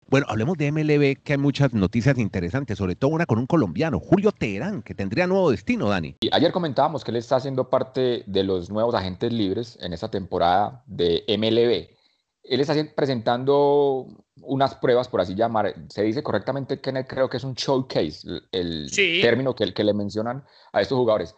Bueno, 0.07 0.27
hablemos 0.29 0.57
de 0.57 0.72
MLB, 0.72 1.24
que 1.24 1.33
hay 1.33 1.38
muchas 1.38 1.74
noticias 1.74 2.17
interesantes, 2.17 2.77
sobre 2.77 2.95
todo 2.95 3.12
una 3.12 3.25
con 3.25 3.39
un 3.39 3.48
colombiano, 3.48 4.00
Julio 4.00 4.31
Teherán, 4.31 4.81
que 4.83 4.93
tendría 4.93 5.27
nuevo 5.27 5.51
destino, 5.51 5.89
Dani. 5.89 6.15
Y 6.22 6.29
ayer 6.31 6.51
comentábamos 6.51 7.03
que 7.03 7.12
él 7.12 7.17
está 7.17 7.38
haciendo 7.38 7.69
parte 7.69 8.24
de 8.25 8.43
los 8.43 8.69
nuevos 8.69 8.93
agentes 8.95 9.31
libres 9.33 9.77
en 9.81 9.93
esta 9.93 10.10
temporada 10.10 10.83
de 10.86 11.24
MLB. 11.27 11.95
él 12.43 12.60
está 12.60 12.75
presentando 12.95 14.07
unas 14.41 14.75
pruebas, 14.75 15.07
por 15.07 15.22
así 15.22 15.36
llamar. 15.36 15.74
Se 15.89 16.03
dice 16.03 16.22
correctamente, 16.24 16.79
Kenneth, 16.81 17.07
creo 17.07 17.29
que 17.29 17.38
es 17.38 17.43
un 17.43 17.53
showcase, 17.53 18.27
el 18.51 18.91
término 19.22 19.55
que, 19.55 19.74
que 19.74 19.83
le 19.83 19.93
mencionan 19.93 20.43
a 20.72 20.81
estos 20.81 20.98
jugadores. 20.98 21.36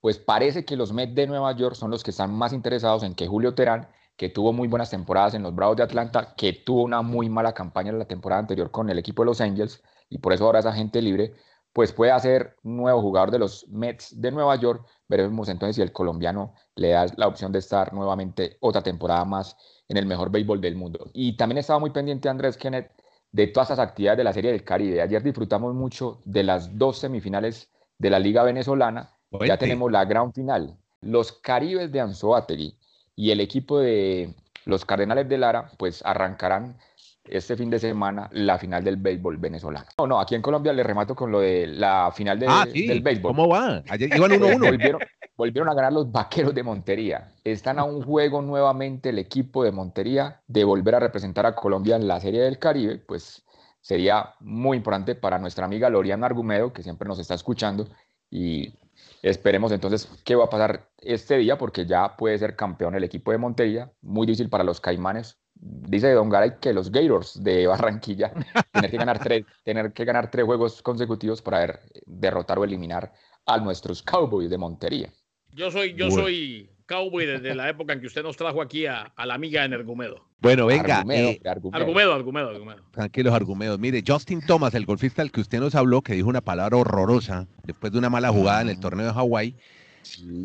Pues 0.00 0.18
parece 0.18 0.64
que 0.64 0.76
los 0.76 0.92
Mets 0.92 1.14
de 1.14 1.26
Nueva 1.26 1.52
York 1.56 1.74
son 1.74 1.90
los 1.90 2.02
que 2.04 2.10
están 2.10 2.32
más 2.32 2.52
interesados 2.52 3.02
en 3.02 3.14
que 3.14 3.26
Julio 3.26 3.54
Terán, 3.54 3.88
que 4.16 4.28
tuvo 4.30 4.52
muy 4.52 4.68
buenas 4.68 4.90
temporadas 4.90 5.34
en 5.34 5.42
los 5.42 5.54
Bravos 5.54 5.76
de 5.76 5.82
Atlanta, 5.82 6.34
que 6.36 6.52
tuvo 6.52 6.82
una 6.82 7.02
muy 7.02 7.28
mala 7.28 7.52
campaña 7.52 7.90
en 7.90 7.98
la 7.98 8.06
temporada 8.06 8.40
anterior 8.40 8.70
con 8.70 8.88
el 8.90 8.98
equipo 8.98 9.22
de 9.22 9.26
los 9.26 9.40
Angels, 9.40 9.82
y 10.08 10.18
por 10.18 10.32
eso 10.32 10.46
ahora 10.46 10.60
es 10.60 10.66
agente 10.66 11.02
libre, 11.02 11.34
pues 11.72 11.92
puede 11.92 12.18
ser 12.20 12.56
nuevo 12.62 13.02
jugador 13.02 13.30
de 13.30 13.38
los 13.38 13.68
Mets 13.68 14.18
de 14.18 14.30
Nueva 14.30 14.56
York. 14.56 14.86
Veremos 15.08 15.50
entonces 15.50 15.76
si 15.76 15.82
el 15.82 15.92
colombiano 15.92 16.54
le 16.74 16.90
da 16.90 17.04
la 17.16 17.26
opción 17.26 17.52
de 17.52 17.58
estar 17.58 17.92
nuevamente 17.92 18.56
otra 18.60 18.82
temporada 18.82 19.26
más 19.26 19.58
en 19.86 19.98
el 19.98 20.06
mejor 20.06 20.30
béisbol 20.30 20.58
del 20.58 20.74
mundo. 20.74 21.10
Y 21.12 21.36
también 21.36 21.58
estaba 21.58 21.78
muy 21.78 21.90
pendiente 21.90 22.30
Andrés 22.30 22.56
Kenneth 22.56 22.92
de 23.30 23.48
todas 23.48 23.68
esas 23.68 23.80
actividades 23.80 24.16
de 24.16 24.24
la 24.24 24.32
Serie 24.32 24.52
del 24.52 24.64
Caribe. 24.64 25.02
Ayer 25.02 25.22
disfrutamos 25.22 25.74
mucho 25.74 26.22
de 26.24 26.44
las 26.44 26.78
dos 26.78 26.98
semifinales 26.98 27.70
de 27.98 28.08
la 28.08 28.20
Liga 28.20 28.42
Venezolana. 28.42 29.10
Ya 29.44 29.58
tenemos 29.58 29.92
la 29.92 30.06
gran 30.06 30.32
final. 30.32 30.78
Los 31.02 31.30
Caribes 31.30 31.92
de 31.92 32.00
Anzoátegui 32.00 32.78
y 33.16 33.30
el 33.30 33.40
equipo 33.40 33.80
de 33.80 34.34
los 34.66 34.84
Cardenales 34.84 35.28
de 35.28 35.38
Lara, 35.38 35.70
pues 35.78 36.02
arrancarán 36.04 36.76
este 37.24 37.56
fin 37.56 37.70
de 37.70 37.78
semana 37.78 38.28
la 38.32 38.58
final 38.58 38.84
del 38.84 38.96
béisbol 38.96 39.38
venezolano. 39.38 39.86
No, 39.98 40.06
no, 40.06 40.20
aquí 40.20 40.34
en 40.34 40.42
Colombia 40.42 40.72
le 40.72 40.82
remato 40.82 41.16
con 41.16 41.32
lo 41.32 41.40
de 41.40 41.66
la 41.66 42.12
final 42.14 42.38
ah, 42.46 42.66
del 42.72 43.00
béisbol. 43.00 43.30
¿Cómo 43.30 43.48
va? 43.48 43.82
Ayer 43.88 44.14
iban 44.14 44.30
1-1. 44.30 44.60
volvieron, 44.60 45.00
volvieron 45.36 45.68
a 45.68 45.74
ganar 45.74 45.92
los 45.92 46.12
vaqueros 46.12 46.54
de 46.54 46.62
Montería. 46.62 47.32
Están 47.42 47.78
a 47.78 47.84
un 47.84 48.02
juego 48.02 48.42
nuevamente 48.42 49.08
el 49.08 49.18
equipo 49.18 49.64
de 49.64 49.72
Montería 49.72 50.40
de 50.46 50.64
volver 50.64 50.94
a 50.94 51.00
representar 51.00 51.46
a 51.46 51.54
Colombia 51.54 51.96
en 51.96 52.06
la 52.06 52.20
Serie 52.20 52.42
del 52.42 52.58
Caribe, 52.58 52.98
pues 52.98 53.44
sería 53.80 54.34
muy 54.40 54.76
importante 54.76 55.14
para 55.14 55.38
nuestra 55.38 55.64
amiga 55.64 55.88
Loriana 55.88 56.26
Argumedo, 56.26 56.72
que 56.72 56.82
siempre 56.82 57.08
nos 57.08 57.18
está 57.18 57.34
escuchando, 57.34 57.88
y 58.30 58.74
esperemos 59.22 59.72
entonces 59.72 60.08
qué 60.24 60.34
va 60.34 60.44
a 60.44 60.50
pasar 60.50 60.88
este 60.98 61.36
día, 61.38 61.58
porque 61.58 61.86
ya 61.86 62.16
puede 62.16 62.38
ser 62.38 62.56
campeón 62.56 62.94
el 62.94 63.04
equipo 63.04 63.32
de 63.32 63.38
Montería, 63.38 63.92
muy 64.02 64.26
difícil 64.26 64.48
para 64.48 64.64
los 64.64 64.80
Caimanes, 64.80 65.38
dice 65.54 66.12
Don 66.12 66.28
Garay 66.28 66.58
que 66.60 66.72
los 66.72 66.90
Gators 66.90 67.42
de 67.42 67.66
Barranquilla 67.66 68.32
tener 68.72 68.90
que 68.90 68.96
ganar 68.96 69.18
tres, 69.18 69.44
tener 69.64 69.92
que 69.92 70.04
ganar 70.04 70.30
tres 70.30 70.44
juegos 70.44 70.82
consecutivos 70.82 71.42
para 71.42 71.80
derrotar 72.04 72.58
o 72.58 72.64
eliminar 72.64 73.12
a 73.46 73.58
nuestros 73.58 74.02
Cowboys 74.02 74.50
de 74.50 74.58
Montería. 74.58 75.12
Yo 75.52 75.70
soy, 75.70 75.94
yo 75.94 76.10
soy 76.10 76.75
cowboy 76.86 77.26
desde 77.26 77.54
la 77.54 77.68
época 77.68 77.92
en 77.92 78.00
que 78.00 78.06
usted 78.06 78.22
nos 78.22 78.36
trajo 78.36 78.62
aquí 78.62 78.86
a, 78.86 79.12
la 79.24 79.34
amiga 79.34 79.64
en 79.64 79.74
Argumedo. 79.74 80.24
Bueno, 80.40 80.66
venga. 80.66 81.04
Eh, 81.10 81.40
Argumedo, 81.44 82.14
Argumedo, 82.14 82.50
Argumedo, 82.50 82.82
Tranquilos, 82.92 83.34
Argumedos. 83.34 83.78
Mire, 83.78 84.02
Justin 84.06 84.40
Thomas, 84.46 84.74
el 84.74 84.86
golfista 84.86 85.22
al 85.22 85.32
que 85.32 85.40
usted 85.40 85.60
nos 85.60 85.74
habló, 85.74 86.02
que 86.02 86.14
dijo 86.14 86.28
una 86.28 86.40
palabra 86.40 86.76
horrorosa 86.76 87.46
después 87.64 87.92
de 87.92 87.98
una 87.98 88.10
mala 88.10 88.30
jugada 88.30 88.62
en 88.62 88.68
el 88.68 88.80
torneo 88.80 89.06
de 89.06 89.12
Hawái, 89.12 89.54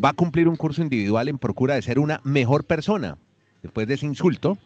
va 0.04 0.10
a 0.10 0.14
cumplir 0.14 0.48
un 0.48 0.56
curso 0.56 0.82
individual 0.82 1.28
en 1.28 1.38
procura 1.38 1.76
de 1.76 1.82
ser 1.82 2.00
una 2.00 2.22
mejor 2.24 2.66
persona. 2.66 3.18
Después 3.62 3.88
de 3.88 3.94
ese 3.94 4.06
insulto, 4.06 4.58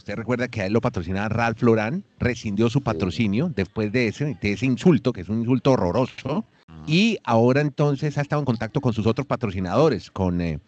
Usted 0.00 0.14
recuerda 0.16 0.48
que 0.48 0.62
a 0.62 0.66
él 0.66 0.72
lo 0.72 0.80
patrocinaba 0.80 1.28
Ralph 1.28 1.62
Lauren, 1.62 2.02
rescindió 2.18 2.70
su 2.70 2.80
patrocinio 2.80 3.52
después 3.54 3.92
de 3.92 4.06
ese, 4.06 4.38
de 4.40 4.52
ese 4.52 4.64
insulto, 4.64 5.12
que 5.12 5.20
es 5.20 5.28
un 5.28 5.40
insulto 5.40 5.72
horroroso, 5.72 6.46
ah. 6.68 6.84
y 6.86 7.18
ahora 7.22 7.60
entonces 7.60 8.16
ha 8.16 8.22
estado 8.22 8.40
en 8.40 8.46
contacto 8.46 8.80
con 8.80 8.94
sus 8.94 9.06
otros 9.06 9.26
patrocinadores, 9.26 10.10
con 10.10 10.40
eh, 10.40 10.58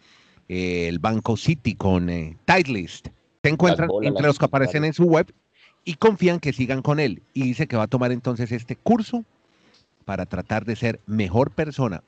el 0.47 0.99
Banco 0.99 1.37
City, 1.37 1.75
con 1.75 2.09
eh, 2.09 2.37
Titleist. 2.45 3.07
Se 3.43 3.49
encuentran 3.49 3.89
entre 4.01 4.27
los 4.27 4.39
que 4.39 4.45
aparecen 4.45 4.85
en 4.85 4.93
su 4.93 5.03
web 5.03 5.33
y 5.83 5.95
confían 5.95 6.39
que 6.39 6.53
sigan 6.53 6.81
con 6.81 6.99
él. 6.99 7.21
Y 7.33 7.43
dice 7.43 7.67
que 7.67 7.75
va 7.75 7.83
a 7.83 7.87
tomar 7.87 8.11
entonces 8.11 8.51
este 8.51 8.75
curso 8.75 9.25
para 10.05 10.25
tratar 10.25 10.65
de 10.65 10.75
ser 10.75 10.99
mejor 11.05 11.51
persona. 11.51 12.03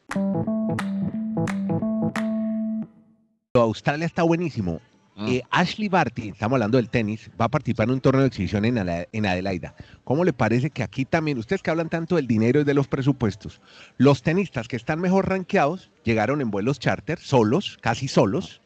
Australia 3.54 4.06
está 4.06 4.24
buenísimo. 4.24 4.80
Mm. 5.16 5.28
Eh, 5.28 5.44
Ashley 5.50 5.88
Barty, 5.88 6.30
estamos 6.30 6.58
hablando 6.58 6.78
del 6.78 6.90
tenis, 6.90 7.30
va 7.40 7.46
a 7.46 7.50
participar 7.50 7.88
en 7.88 7.94
un 7.94 8.02
torneo 8.02 8.22
de 8.22 8.28
exhibición 8.28 8.66
en, 8.66 9.26
Adelaida. 9.26 9.74
¿Cómo 10.04 10.26
le 10.26 10.34
parece 10.34 10.70
que 10.70 10.84
aquí 10.84 11.06
también, 11.06 11.38
ustedes 11.38 11.62
que 11.62 11.72
hablan 11.72 11.88
tanto 11.88 12.18
del 12.18 12.28
dinero 12.28 12.60
y 12.60 12.64
de 12.66 12.74
los 12.74 12.88
presupuestos, 12.88 13.62
los 13.98 14.24
tenistas 14.24 14.68
que 14.68 14.76
están 14.76 15.00
mejor 15.00 15.30
rankeados 15.30 15.90
llegaron 16.04 16.42
en 16.42 16.52
vuelos 16.52 16.80
charter, 16.80 17.18
solos, 17.20 17.78
casi 17.82 18.10
solos, 18.10 18.62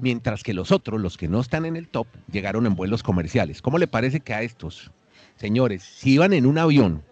mientras 0.00 0.42
que 0.42 0.54
los 0.54 0.72
otros, 0.72 1.00
los 1.00 1.18
que 1.18 1.28
no 1.28 1.40
están 1.40 1.66
en 1.66 1.76
el 1.76 1.88
top, 1.88 2.06
llegaron 2.32 2.66
en 2.66 2.74
vuelos 2.74 3.02
comerciales? 3.04 3.62
¿Cómo 3.62 3.78
le 3.78 3.86
parece 3.86 4.20
que 4.20 4.34
a 4.34 4.42
estos 4.42 4.90
señores, 5.36 5.84
si 5.84 6.14
iban 6.14 6.32
en 6.32 6.46
un 6.46 6.58
avión, 6.58 7.04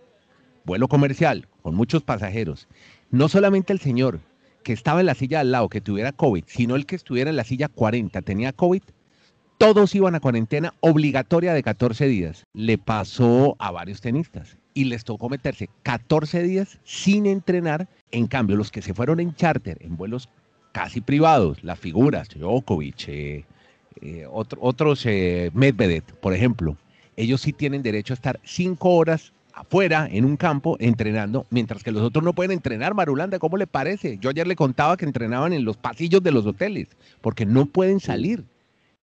vuelo 0.65 0.89
comercial, 0.89 1.47
con 1.63 1.77
muchos 1.77 2.03
pasajeros, 2.03 2.67
no 3.11 3.29
solamente 3.29 3.73
el 3.73 3.79
señor, 3.79 4.21
que 4.67 4.73
estaba 4.73 4.99
en 4.99 5.07
la 5.07 5.15
silla 5.15 5.39
al 5.39 5.53
lado 5.53 5.69
que 5.69 5.81
tuviera 5.81 6.11
COVID, 6.11 6.43
sino 6.49 6.75
el 6.75 6.87
que 6.87 6.97
estuviera 6.97 7.31
en 7.31 7.37
la 7.37 7.45
silla 7.45 7.69
40 7.69 8.21
tenía 8.23 8.53
COVID, 8.53 8.83
todos 9.59 9.95
iban 9.95 10.17
a 10.17 10.21
cuarentena 10.21 10.75
obligatoria 10.81 11.55
de 11.55 11.63
14 11.63 12.09
días. 12.09 12.43
Le 12.53 12.77
pasó 12.77 13.55
a 13.61 13.71
varios 13.71 14.01
tenistas 14.01 14.59
y 14.75 14.87
les 14.87 15.05
tocó 15.05 15.29
meterse 15.29 15.71
14 15.85 16.43
días 16.43 16.81
sin 16.83 17.27
entrenar. 17.27 17.89
En 18.11 18.27
cambio, 18.27 18.57
los 18.57 18.73
que 18.73 18.83
se 18.83 18.93
fueron 18.93 19.21
en 19.21 19.37
charter, 19.37 19.79
en 19.83 19.97
vuelos 19.97 20.29
casi 20.73 21.01
privados, 21.01 21.63
las 21.63 21.79
figuras, 21.79 22.29
Djokovic, 22.31 23.07
eh, 23.07 23.45
eh, 24.01 24.27
otros 24.29 25.07
eh, 25.07 25.53
Medvedev, 25.55 26.03
por 26.21 26.35
ejemplo, 26.35 26.77
ellos 27.15 27.41
sí 27.41 27.53
tienen 27.53 27.85
derecho 27.85 28.15
a 28.15 28.17
estar 28.17 28.41
5 28.43 28.91
horas 28.91 29.33
afuera, 29.57 30.07
en 30.11 30.25
un 30.27 30.37
campo, 30.37 30.77
entrenando, 30.79 31.47
mientras 31.51 31.83
que 31.83 31.91
los 31.91 32.03
otros 32.03 32.23
no 32.23 32.35
pueden 32.35 32.53
entrenar, 32.53 32.95
Marulanda, 32.95 33.39
¿cómo 33.39 33.57
le 33.57 33.67
parece? 33.67 34.19
Yo 34.19 34.29
ayer 34.29 34.47
le 34.47 34.55
contaba 34.55 34.97
que 34.99 35.07
entrenaban 35.07 35.55
en 35.55 35.65
los 35.65 35.79
pasillos 35.79 36.23
de 36.23 36.31
los 36.31 36.47
hoteles, 36.47 36.89
porque 37.23 37.47
no 37.47 37.65
pueden 37.65 37.99
salir. 37.99 38.45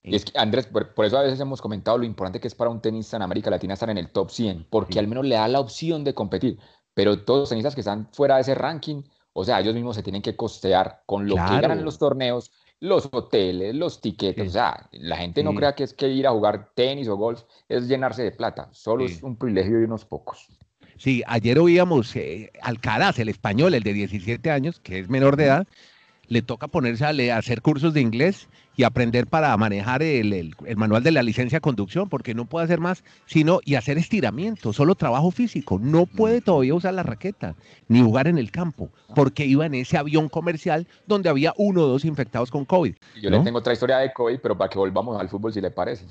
Y 0.04 0.16
es 0.16 0.24
que, 0.24 0.40
Andrés, 0.40 0.66
por, 0.66 1.06
eso 1.06 1.18
a 1.18 1.24
veces 1.24 1.40
hemos 1.42 1.62
comentado 1.62 1.98
lo 1.98 2.06
importante 2.06 2.40
que 2.40 2.48
es 2.48 2.56
para 2.56 2.70
un 2.70 2.82
tenista 2.82 3.18
en 3.18 3.24
América 3.24 3.50
Latina 3.50 3.74
estar 3.74 3.90
en 3.90 3.98
el 3.98 4.10
top 4.10 4.32
100, 4.32 4.68
porque 4.70 5.00
al 5.00 5.08
menos 5.08 5.26
le 5.26 5.36
da 5.36 5.50
la 5.50 5.60
opción 5.60 6.06
de 6.06 6.14
competir. 6.14 6.58
Pero 6.94 7.26
todos 7.26 7.42
los 7.42 7.50
tenistas 7.50 7.76
que 7.76 7.82
están 7.82 8.08
fuera 8.14 8.36
de 8.36 8.42
ese 8.42 8.56
ranking, 8.56 9.04
o 9.34 9.44
sea, 9.44 9.60
ellos 9.60 9.76
mismos 9.76 9.98
se 9.98 10.04
tienen 10.04 10.22
que 10.22 10.38
costear 10.38 11.04
con 11.06 11.28
lo 11.28 11.36
que 11.36 11.42
ganan 11.42 11.84
los 11.84 12.00
torneos, 12.00 12.52
los 12.80 13.10
hoteles, 13.12 13.76
los 13.76 14.02
tiquetes. 14.02 14.50
O 14.50 14.52
sea, 14.52 14.90
la 14.92 15.18
gente 15.18 15.44
no 15.44 15.54
crea 15.54 15.74
que 15.74 15.84
es 15.84 15.94
que 15.94 16.08
ir 16.08 16.28
a 16.28 16.32
jugar 16.32 16.72
tenis 16.76 17.08
o 17.08 17.16
golf 17.16 17.44
es 17.68 17.88
llenarse 17.88 18.24
de 18.24 18.32
plata. 18.32 18.70
Solo 18.72 19.06
es 19.06 19.24
un 19.24 19.36
privilegio 19.36 19.80
de 19.80 19.86
unos 19.86 20.06
pocos. 20.06 20.48
Sí, 20.98 21.24
ayer 21.28 21.60
oíamos 21.60 22.16
eh, 22.16 22.52
Alcaraz, 22.62 23.20
el 23.20 23.30
español, 23.30 23.74
el 23.76 23.84
de 23.84 23.94
17 23.94 24.50
años, 24.50 24.80
que 24.80 25.00
es 25.00 25.10
menor 25.10 25.38
de 25.38 25.46
edad, 25.46 25.68
le 26.28 26.42
toca 26.42 26.68
ponerse 26.68 27.06
a, 27.06 27.38
hacer 27.38 27.62
cursos 27.62 27.94
de 27.94 28.02
inglés 28.02 28.48
y 28.76 28.84
aprender 28.84 29.26
para 29.26 29.56
manejar 29.58 30.04
el, 30.04 30.56
manual 30.76 31.02
de 31.02 31.12
la 31.12 31.24
licencia 31.24 31.58
de 31.58 31.62
conducción, 31.62 32.10
porque 32.10 32.36
no 32.36 32.46
puede 32.46 32.66
hacer 32.66 32.80
más, 32.80 33.04
sino 33.26 33.60
y 33.66 33.76
hacer 33.76 33.98
estiramiento, 33.98 34.72
solo 34.72 34.94
trabajo 34.96 35.32
físico. 35.32 35.80
No 35.82 36.06
puede 36.06 36.42
todavía 36.42 36.76
usar 36.76 36.94
la 36.94 37.04
raqueta 37.04 37.56
ni 37.88 38.02
jugar 38.02 38.28
en 38.28 38.38
el 38.38 38.52
campo, 38.52 38.90
porque 39.16 39.46
iba 39.46 39.66
en 39.66 39.74
ese 39.74 39.98
avión 39.98 40.30
comercial 40.30 40.88
donde 41.08 41.30
había 41.30 41.54
uno 41.58 41.82
o 41.82 41.88
dos 41.88 42.06
infectados 42.06 42.52
con 42.52 42.66
COVID. 42.66 42.96
Yo 43.22 43.30
le 43.30 43.40
tengo 43.40 43.58
otra 43.58 43.74
historia 43.74 43.98
de 43.98 44.14
COVID, 44.14 44.40
pero 44.42 44.58
para 44.58 44.70
que 44.70 44.78
volvamos 44.78 45.20
al 45.20 45.30
fútbol, 45.30 45.54
si 45.54 45.62
le 45.62 45.72
parece. 45.72 46.06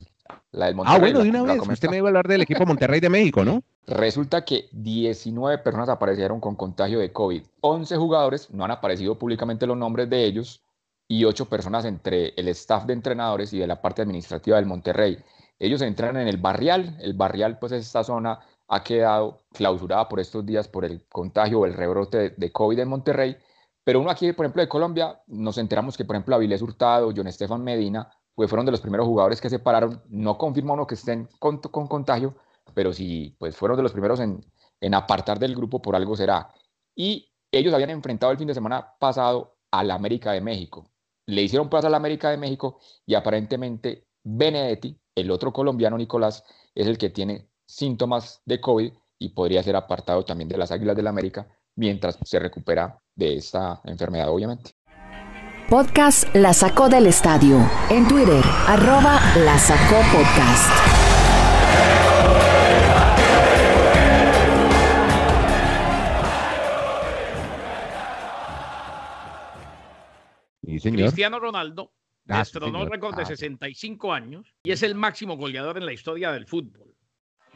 La 0.51 0.67
del 0.67 0.75
ah, 0.75 0.77
Monterrey. 0.77 0.97
Ah, 0.97 1.01
bueno, 1.01 1.23
de 1.23 1.29
una 1.29 1.43
vez. 1.55 1.69
Usted 1.69 1.89
me 1.89 1.99
iba 1.99 2.09
a 2.09 2.11
hablar 2.11 2.27
del 2.27 2.43
equipo 2.43 2.67
Monterrey 2.67 2.99
de 2.99 3.09
México, 3.09 3.45
¿no? 3.45 3.63
Resulta 3.87 4.45
que 4.45 4.69
19 4.73 5.59
personas 5.59 5.89
aparecieron 5.89 6.41
con 6.41 6.57
contagio 6.57 6.99
de 6.99 7.13
COVID. 7.13 7.45
11 7.61 7.97
jugadores, 7.97 8.51
no 8.51 8.65
han 8.65 8.73
aparecido 8.73 9.17
públicamente 9.17 9.67
los 9.67 9.77
nombres 9.77 10.11
de 10.11 10.25
ellos, 10.25 10.63
y 11.09 11.25
8 11.25 11.49
personas 11.49 11.85
entre 11.85 12.35
el 12.37 12.49
staff 12.49 12.85
de 12.85 12.93
entrenadores 12.93 13.53
y 13.53 13.59
de 13.59 13.67
la 13.67 13.81
parte 13.81 14.03
administrativa 14.03 14.57
del 14.57 14.67
Monterrey. 14.67 15.19
Ellos 15.59 15.81
entran 15.83 16.17
en 16.17 16.29
el 16.29 16.37
barrial. 16.37 16.97
El 17.01 17.15
barrial, 17.15 17.59
pues 17.59 17.73
esta 17.73 18.05
zona 18.05 18.41
ha 18.69 18.83
quedado 18.83 19.43
clausurada 19.53 20.09
por 20.09 20.21
estos 20.21 20.45
días 20.45 20.69
por 20.69 20.85
el 20.85 21.07
contagio 21.09 21.61
o 21.61 21.67
el 21.67 21.75
rebrote 21.75 22.31
de, 22.31 22.53
COVID 22.53 22.79
en 22.81 22.89
Monterrey. 22.89 23.37
Pero 23.85 24.01
uno 24.01 24.11
aquí, 24.11 24.33
por 24.33 24.47
ejemplo, 24.47 24.63
de 24.63 24.69
Colombia, 24.69 25.23
nos 25.29 25.59
enteramos 25.59 25.97
que, 25.97 26.05
por 26.05 26.17
ejemplo, 26.17 26.35
Avilés 26.35 26.61
Hurtado, 26.61 27.13
John 27.17 27.29
Estefan 27.29 27.63
Medina, 27.63 28.11
pues 28.35 28.51
fueron 28.51 28.67
de 28.67 28.73
los 28.73 28.81
primeros 28.81 29.07
jugadores 29.07 29.41
que 29.41 29.49
se 29.49 29.61
pararon. 29.61 30.03
No 30.09 30.37
confirma 30.37 30.75
uno 30.75 30.87
que 30.87 30.97
estén 30.97 31.29
con, 31.39 31.59
con 31.59 31.87
contagio, 31.87 32.35
pero 32.77 32.93
sí, 32.93 33.35
pues 33.39 33.57
fueron 33.57 33.79
de 33.79 33.83
los 33.83 33.93
primeros 33.93 34.21
en, 34.21 34.45
en 34.83 34.95
apartar 34.95 35.39
del 35.39 35.57
grupo, 35.57 35.81
por 35.81 35.97
algo 35.97 36.15
será. 36.15 36.53
Y 36.95 37.33
ellos 37.51 37.73
habían 37.73 37.89
enfrentado 37.89 38.31
el 38.33 38.37
fin 38.37 38.49
de 38.49 38.53
semana 38.53 38.87
pasado 39.01 39.57
al 39.71 39.91
América 39.91 40.33
de 40.33 40.43
México. 40.43 40.91
Le 41.25 41.41
hicieron 41.41 41.71
plaza 41.71 41.87
al 41.87 41.95
América 41.95 42.29
de 42.29 42.37
México 42.37 42.79
y 43.07 43.15
aparentemente 43.15 44.05
Benedetti, 44.23 44.95
el 45.15 45.31
otro 45.31 45.55
colombiano 45.55 45.97
Nicolás, 45.97 46.45
es 46.75 46.87
el 46.87 46.99
que 46.99 47.09
tiene 47.09 47.49
síntomas 47.67 48.43
de 48.45 48.61
COVID 48.61 48.93
y 49.21 49.31
podría 49.31 49.63
ser 49.63 49.75
apartado 49.75 50.27
también 50.27 50.51
de 50.51 50.59
las 50.59 50.71
Águilas 50.71 50.97
del 50.97 51.05
la 51.05 51.11
América 51.11 51.49
mientras 51.77 52.19
se 52.23 52.39
recupera 52.39 53.01
de 53.15 53.37
esta 53.37 53.81
enfermedad, 53.85 54.29
obviamente. 54.29 54.73
Podcast 55.71 56.25
La 56.35 56.53
Sacó 56.53 56.91
del 56.91 57.07
Estadio. 57.07 57.59
En 57.89 58.07
Twitter, 58.07 58.45
arroba 58.67 59.19
La 59.39 59.59
Sacó 59.59 59.97
Podcast. 60.13 61.06
Cristiano 70.95 71.41
Ronaldo 71.41 71.93
ah, 72.29 72.39
destronó 72.39 72.83
el 72.83 72.91
récord 72.91 73.17
de 73.17 73.27
65 73.27 74.13
ah. 74.13 74.17
años 74.17 74.55
y 74.63 74.71
es 74.73 74.83
el 74.83 74.95
máximo 74.95 75.37
goleador 75.37 75.79
en 75.79 75.87
la 75.87 75.93
historia 75.93 76.33
del 76.33 76.47
fútbol. 76.47 76.95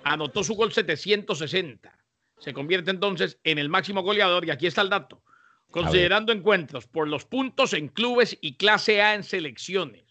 Anotó 0.04 0.42
su 0.42 0.54
gol 0.54 0.72
760. 0.72 1.96
Se 2.38 2.54
convierte 2.54 2.90
entonces 2.90 3.38
en 3.44 3.58
el 3.58 3.68
máximo 3.68 4.02
goleador 4.02 4.46
y 4.46 4.50
aquí 4.50 4.66
está 4.66 4.82
el 4.82 4.88
dato. 4.88 5.22
Considerando 5.70 6.32
encuentros 6.32 6.86
por 6.86 7.06
los 7.06 7.24
puntos 7.24 7.74
en 7.74 7.88
clubes 7.88 8.36
y 8.40 8.56
clase 8.56 9.02
A 9.02 9.14
en 9.14 9.22
selecciones. 9.22 10.04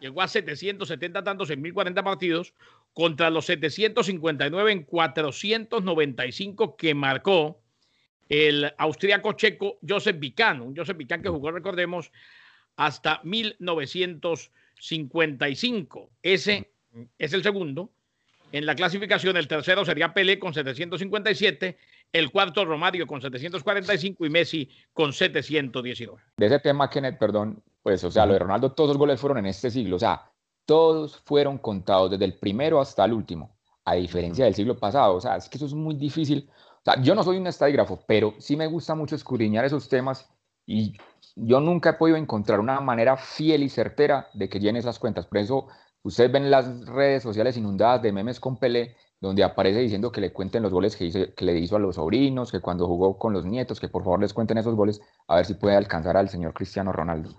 Llegó 0.00 0.22
a 0.22 0.28
770 0.28 1.24
tantos 1.24 1.50
en 1.50 1.62
1040 1.62 2.04
partidos 2.04 2.54
contra 2.92 3.30
los 3.30 3.46
759 3.46 4.72
en 4.72 4.84
495 4.84 6.76
que 6.76 6.94
marcó 6.94 7.60
el 8.28 8.72
austríaco 8.78 9.32
checo 9.32 9.78
Joseph 9.86 10.18
Vican, 10.18 10.60
un 10.60 10.76
Joseph 10.76 10.96
Vican 10.96 11.22
que 11.22 11.28
jugó, 11.28 11.50
recordemos, 11.50 12.10
hasta 12.76 13.20
1955. 13.24 16.10
Ese 16.22 16.70
es 17.18 17.32
el 17.32 17.42
segundo. 17.42 17.90
En 18.52 18.66
la 18.66 18.76
clasificación, 18.76 19.36
el 19.36 19.48
tercero 19.48 19.84
sería 19.84 20.14
Pelé 20.14 20.38
con 20.38 20.54
757, 20.54 21.76
el 22.12 22.30
cuarto 22.30 22.64
Romario 22.64 23.04
con 23.06 23.20
745 23.20 24.24
y 24.24 24.30
Messi 24.30 24.70
con 24.92 25.12
719. 25.12 26.22
De 26.36 26.46
ese 26.46 26.60
tema, 26.60 26.88
Kenneth, 26.88 27.18
perdón, 27.18 27.60
pues, 27.82 28.04
o 28.04 28.12
sea, 28.12 28.26
lo 28.26 28.34
de 28.34 28.38
Ronaldo, 28.38 28.70
todos 28.70 28.90
los 28.90 28.96
goles 28.96 29.18
fueron 29.18 29.38
en 29.38 29.46
este 29.46 29.72
siglo, 29.72 29.96
o 29.96 29.98
sea, 29.98 30.30
todos 30.66 31.20
fueron 31.24 31.58
contados 31.58 32.12
desde 32.12 32.26
el 32.26 32.34
primero 32.34 32.80
hasta 32.80 33.04
el 33.04 33.12
último, 33.12 33.56
a 33.84 33.94
diferencia 33.94 34.44
del 34.44 34.54
siglo 34.54 34.78
pasado, 34.78 35.16
o 35.16 35.20
sea, 35.20 35.34
es 35.36 35.48
que 35.48 35.58
eso 35.58 35.66
es 35.66 35.74
muy 35.74 35.96
difícil. 35.96 36.48
O 36.50 36.84
sea, 36.84 37.02
yo 37.02 37.16
no 37.16 37.24
soy 37.24 37.38
un 37.38 37.48
estadígrafo, 37.48 38.04
pero 38.06 38.34
sí 38.38 38.56
me 38.56 38.68
gusta 38.68 38.94
mucho 38.94 39.16
escudriñar 39.16 39.64
esos 39.64 39.88
temas 39.88 40.30
y 40.66 40.96
yo 41.36 41.60
nunca 41.60 41.90
he 41.90 41.92
podido 41.94 42.16
encontrar 42.16 42.60
una 42.60 42.80
manera 42.80 43.16
fiel 43.16 43.62
y 43.62 43.68
certera 43.68 44.28
de 44.34 44.48
que 44.48 44.60
llene 44.60 44.78
esas 44.78 44.98
cuentas. 44.98 45.26
Por 45.26 45.38
eso 45.38 45.68
ustedes 46.02 46.30
ven 46.30 46.50
las 46.50 46.86
redes 46.86 47.22
sociales 47.22 47.56
inundadas 47.56 48.02
de 48.02 48.12
memes 48.12 48.40
con 48.40 48.56
Pelé, 48.56 48.96
donde 49.20 49.42
aparece 49.42 49.80
diciendo 49.80 50.12
que 50.12 50.20
le 50.20 50.32
cuenten 50.32 50.62
los 50.62 50.72
goles 50.72 50.96
que, 50.96 51.32
que 51.34 51.44
le 51.44 51.58
hizo 51.58 51.76
a 51.76 51.78
los 51.78 51.96
sobrinos, 51.96 52.52
que 52.52 52.60
cuando 52.60 52.86
jugó 52.86 53.18
con 53.18 53.32
los 53.32 53.44
nietos, 53.44 53.80
que 53.80 53.88
por 53.88 54.04
favor 54.04 54.20
les 54.20 54.32
cuenten 54.32 54.58
esos 54.58 54.74
goles, 54.74 55.00
a 55.26 55.36
ver 55.36 55.46
si 55.46 55.54
puede 55.54 55.76
alcanzar 55.76 56.16
al 56.16 56.28
señor 56.28 56.52
Cristiano 56.52 56.92
Ronaldo. 56.92 57.30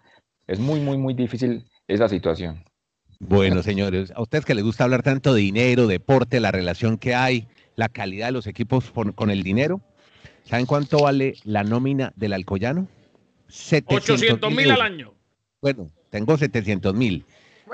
Es 0.47 0.59
muy, 0.59 0.79
muy, 0.79 0.97
muy 0.97 1.13
difícil 1.13 1.65
esa 1.87 2.09
situación. 2.09 2.63
Bueno, 3.19 3.63
señores, 3.63 4.11
a 4.11 4.21
ustedes 4.21 4.45
que 4.45 4.55
les 4.55 4.63
gusta 4.63 4.83
hablar 4.83 5.01
tanto 5.01 5.33
de 5.33 5.41
dinero, 5.41 5.87
deporte, 5.87 6.39
la 6.39 6.51
relación 6.51 6.97
que 6.97 7.15
hay, 7.15 7.47
la 7.75 7.87
calidad 7.87 8.27
de 8.27 8.33
los 8.33 8.47
equipos 8.47 8.91
con 8.91 9.29
el 9.29 9.43
dinero, 9.43 9.79
¿saben 10.43 10.65
cuánto 10.65 10.99
vale 10.99 11.35
la 11.43 11.63
nómina 11.63 12.11
del 12.15 12.33
Alcoyano? 12.33 12.87
800 13.47 14.53
mil 14.53 14.71
al 14.71 14.81
año. 14.81 15.13
Bueno, 15.61 15.89
tengo 16.09 16.37
700 16.37 16.93
mil. 16.93 17.25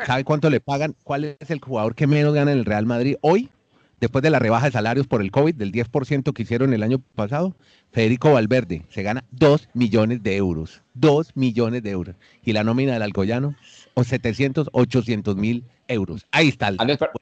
¿Sabe 0.06 0.24
cuánto 0.24 0.50
le 0.50 0.62
pagan? 0.62 0.96
¿Cuál 1.04 1.26
es 1.40 1.52
el 1.52 1.60
jugador 1.60 1.96
que 1.96 2.08
menos 2.08 2.34
gana 2.34 2.52
en 2.52 2.60
el 2.60 2.66
Real 2.66 2.86
Madrid 2.86 3.18
hoy? 3.22 3.50
Después 4.00 4.24
de 4.24 4.32
la 4.32 4.40
rebaja 4.40 4.66
de 4.66 4.72
salarios 4.72 5.06
por 5.06 5.22
el 5.22 5.30
COVID 5.30 5.54
del 5.54 5.72
10% 5.72 6.34
que 6.34 6.42
hicieron 6.42 6.74
el 6.74 6.82
año 6.82 7.00
pasado, 7.14 7.56
Federico 7.92 8.34
Valverde 8.34 8.84
se 8.90 9.04
gana 9.04 9.24
2 9.30 9.70
millones 9.76 10.24
de 10.24 10.38
euros. 10.38 10.82
2 10.96 11.36
millones 11.36 11.84
de 11.84 11.92
euros. 11.92 12.16
Y 12.44 12.54
la 12.54 12.64
nómina 12.64 12.94
del 12.94 13.04
Alcoyano, 13.04 13.56
o 13.94 14.04
700, 14.04 14.70
800 14.72 15.36
mil 15.36 15.66
euros. 15.88 16.26
Ahí 16.32 16.48
está. 16.48 16.70
El... 16.70 16.78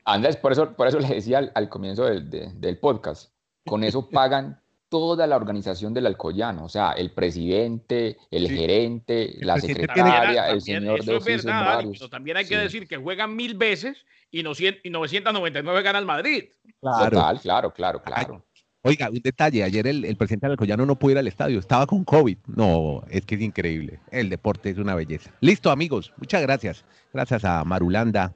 Andrés, 0.06 0.38
por, 0.38 0.54
eso, 0.54 0.74
por 0.74 0.88
eso 0.88 1.00
le 1.00 1.10
decía 1.10 1.52
al, 1.54 1.68
comienzo 1.68 2.06
del, 2.06 2.30
del 2.30 2.78
podcast, 2.78 3.32
con 3.66 3.84
eso 3.84 4.10
pagan 4.12 4.59
toda 4.90 5.28
la 5.28 5.36
organización 5.36 5.94
del 5.94 6.08
Alcoyano, 6.08 6.66
o 6.66 6.70
sea, 6.70 6.92
el 6.94 7.12
presidente, 7.12 8.18
el 8.32 8.50
gerente, 8.50 9.38
la 9.40 9.60
secretaria, 9.60 10.50
el 10.50 10.62
señor 10.62 11.04
de 11.06 11.16
oficios 11.16 11.46
pero 11.46 12.10
también 12.10 12.38
hay 12.38 12.46
que 12.46 12.58
decir 12.58 12.88
que 12.88 12.98
juegan 12.98 13.36
mil 13.36 13.56
veces 13.56 14.06
y, 14.32 14.44
999 14.44 15.82
gana 15.84 16.00
el 16.00 16.06
Madrid. 16.06 16.46
Claro, 16.82 17.40
claro, 17.42 17.74
claro, 17.74 18.02
claro. 18.02 18.46
Oiga, 18.82 19.10
un 19.10 19.20
detalle, 19.22 19.64
ayer 19.64 19.88
el, 19.88 20.06
el, 20.06 20.16
presidente 20.16 20.48
Alcoyano 20.48 20.86
no 20.86 20.98
pudo 20.98 21.12
ir 21.12 21.18
al 21.18 21.28
estadio, 21.28 21.60
estaba 21.60 21.86
con 21.86 22.06
COVID. 22.06 22.38
No, 22.48 23.04
es 23.10 23.26
que 23.26 23.36
es 23.36 23.42
increíble, 23.42 24.00
el 24.10 24.30
deporte 24.30 24.70
es 24.70 24.78
una 24.78 24.96
belleza. 24.96 25.32
Listo, 25.42 25.70
amigos, 25.70 26.14
muchas 26.16 26.42
gracias. 26.42 26.86
Gracias 27.12 27.44
a 27.44 27.66
Marulanda, 27.66 28.34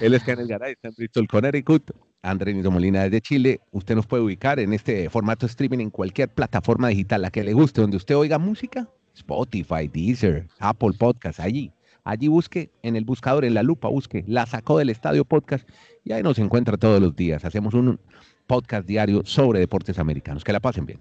él 0.00 0.14
es 0.14 0.22
Kenneth 0.22 0.46
Garay, 0.46 0.72
está 0.72 0.88
en 0.88 0.94
Bristol, 0.96 1.28
Connecticut. 1.28 1.90
Andrés 2.22 2.54
Nito 2.54 2.70
Molina 2.70 3.02
desde 3.02 3.20
Chile. 3.20 3.60
Usted 3.72 3.96
nos 3.96 4.06
puede 4.06 4.22
ubicar 4.22 4.60
en 4.60 4.72
este 4.72 5.10
formato 5.10 5.44
streaming 5.46 5.80
en 5.80 5.90
cualquier 5.90 6.28
plataforma 6.28 6.88
digital, 6.88 7.22
la 7.22 7.30
que 7.30 7.42
le 7.42 7.52
guste, 7.52 7.80
donde 7.80 7.96
usted 7.96 8.16
oiga 8.16 8.38
música, 8.38 8.88
Spotify, 9.14 9.88
Deezer, 9.92 10.46
Apple 10.60 10.92
Podcast, 10.96 11.40
allí. 11.40 11.72
Allí 12.04 12.28
busque 12.28 12.70
en 12.82 12.96
el 12.96 13.04
buscador, 13.04 13.44
en 13.44 13.54
la 13.54 13.62
lupa, 13.62 13.88
busque 13.88 14.24
La 14.26 14.46
Sacó 14.46 14.78
del 14.78 14.90
Estadio 14.90 15.24
Podcast 15.24 15.68
y 16.04 16.12
ahí 16.12 16.22
nos 16.22 16.38
encuentra 16.38 16.76
todos 16.76 17.00
los 17.00 17.14
días. 17.14 17.44
Hacemos 17.44 17.74
un 17.74 18.00
podcast 18.46 18.86
diario 18.86 19.22
sobre 19.24 19.60
deportes 19.60 19.98
americanos. 19.98 20.44
Que 20.44 20.52
la 20.52 20.60
pasen 20.60 20.86
bien. 20.86 21.00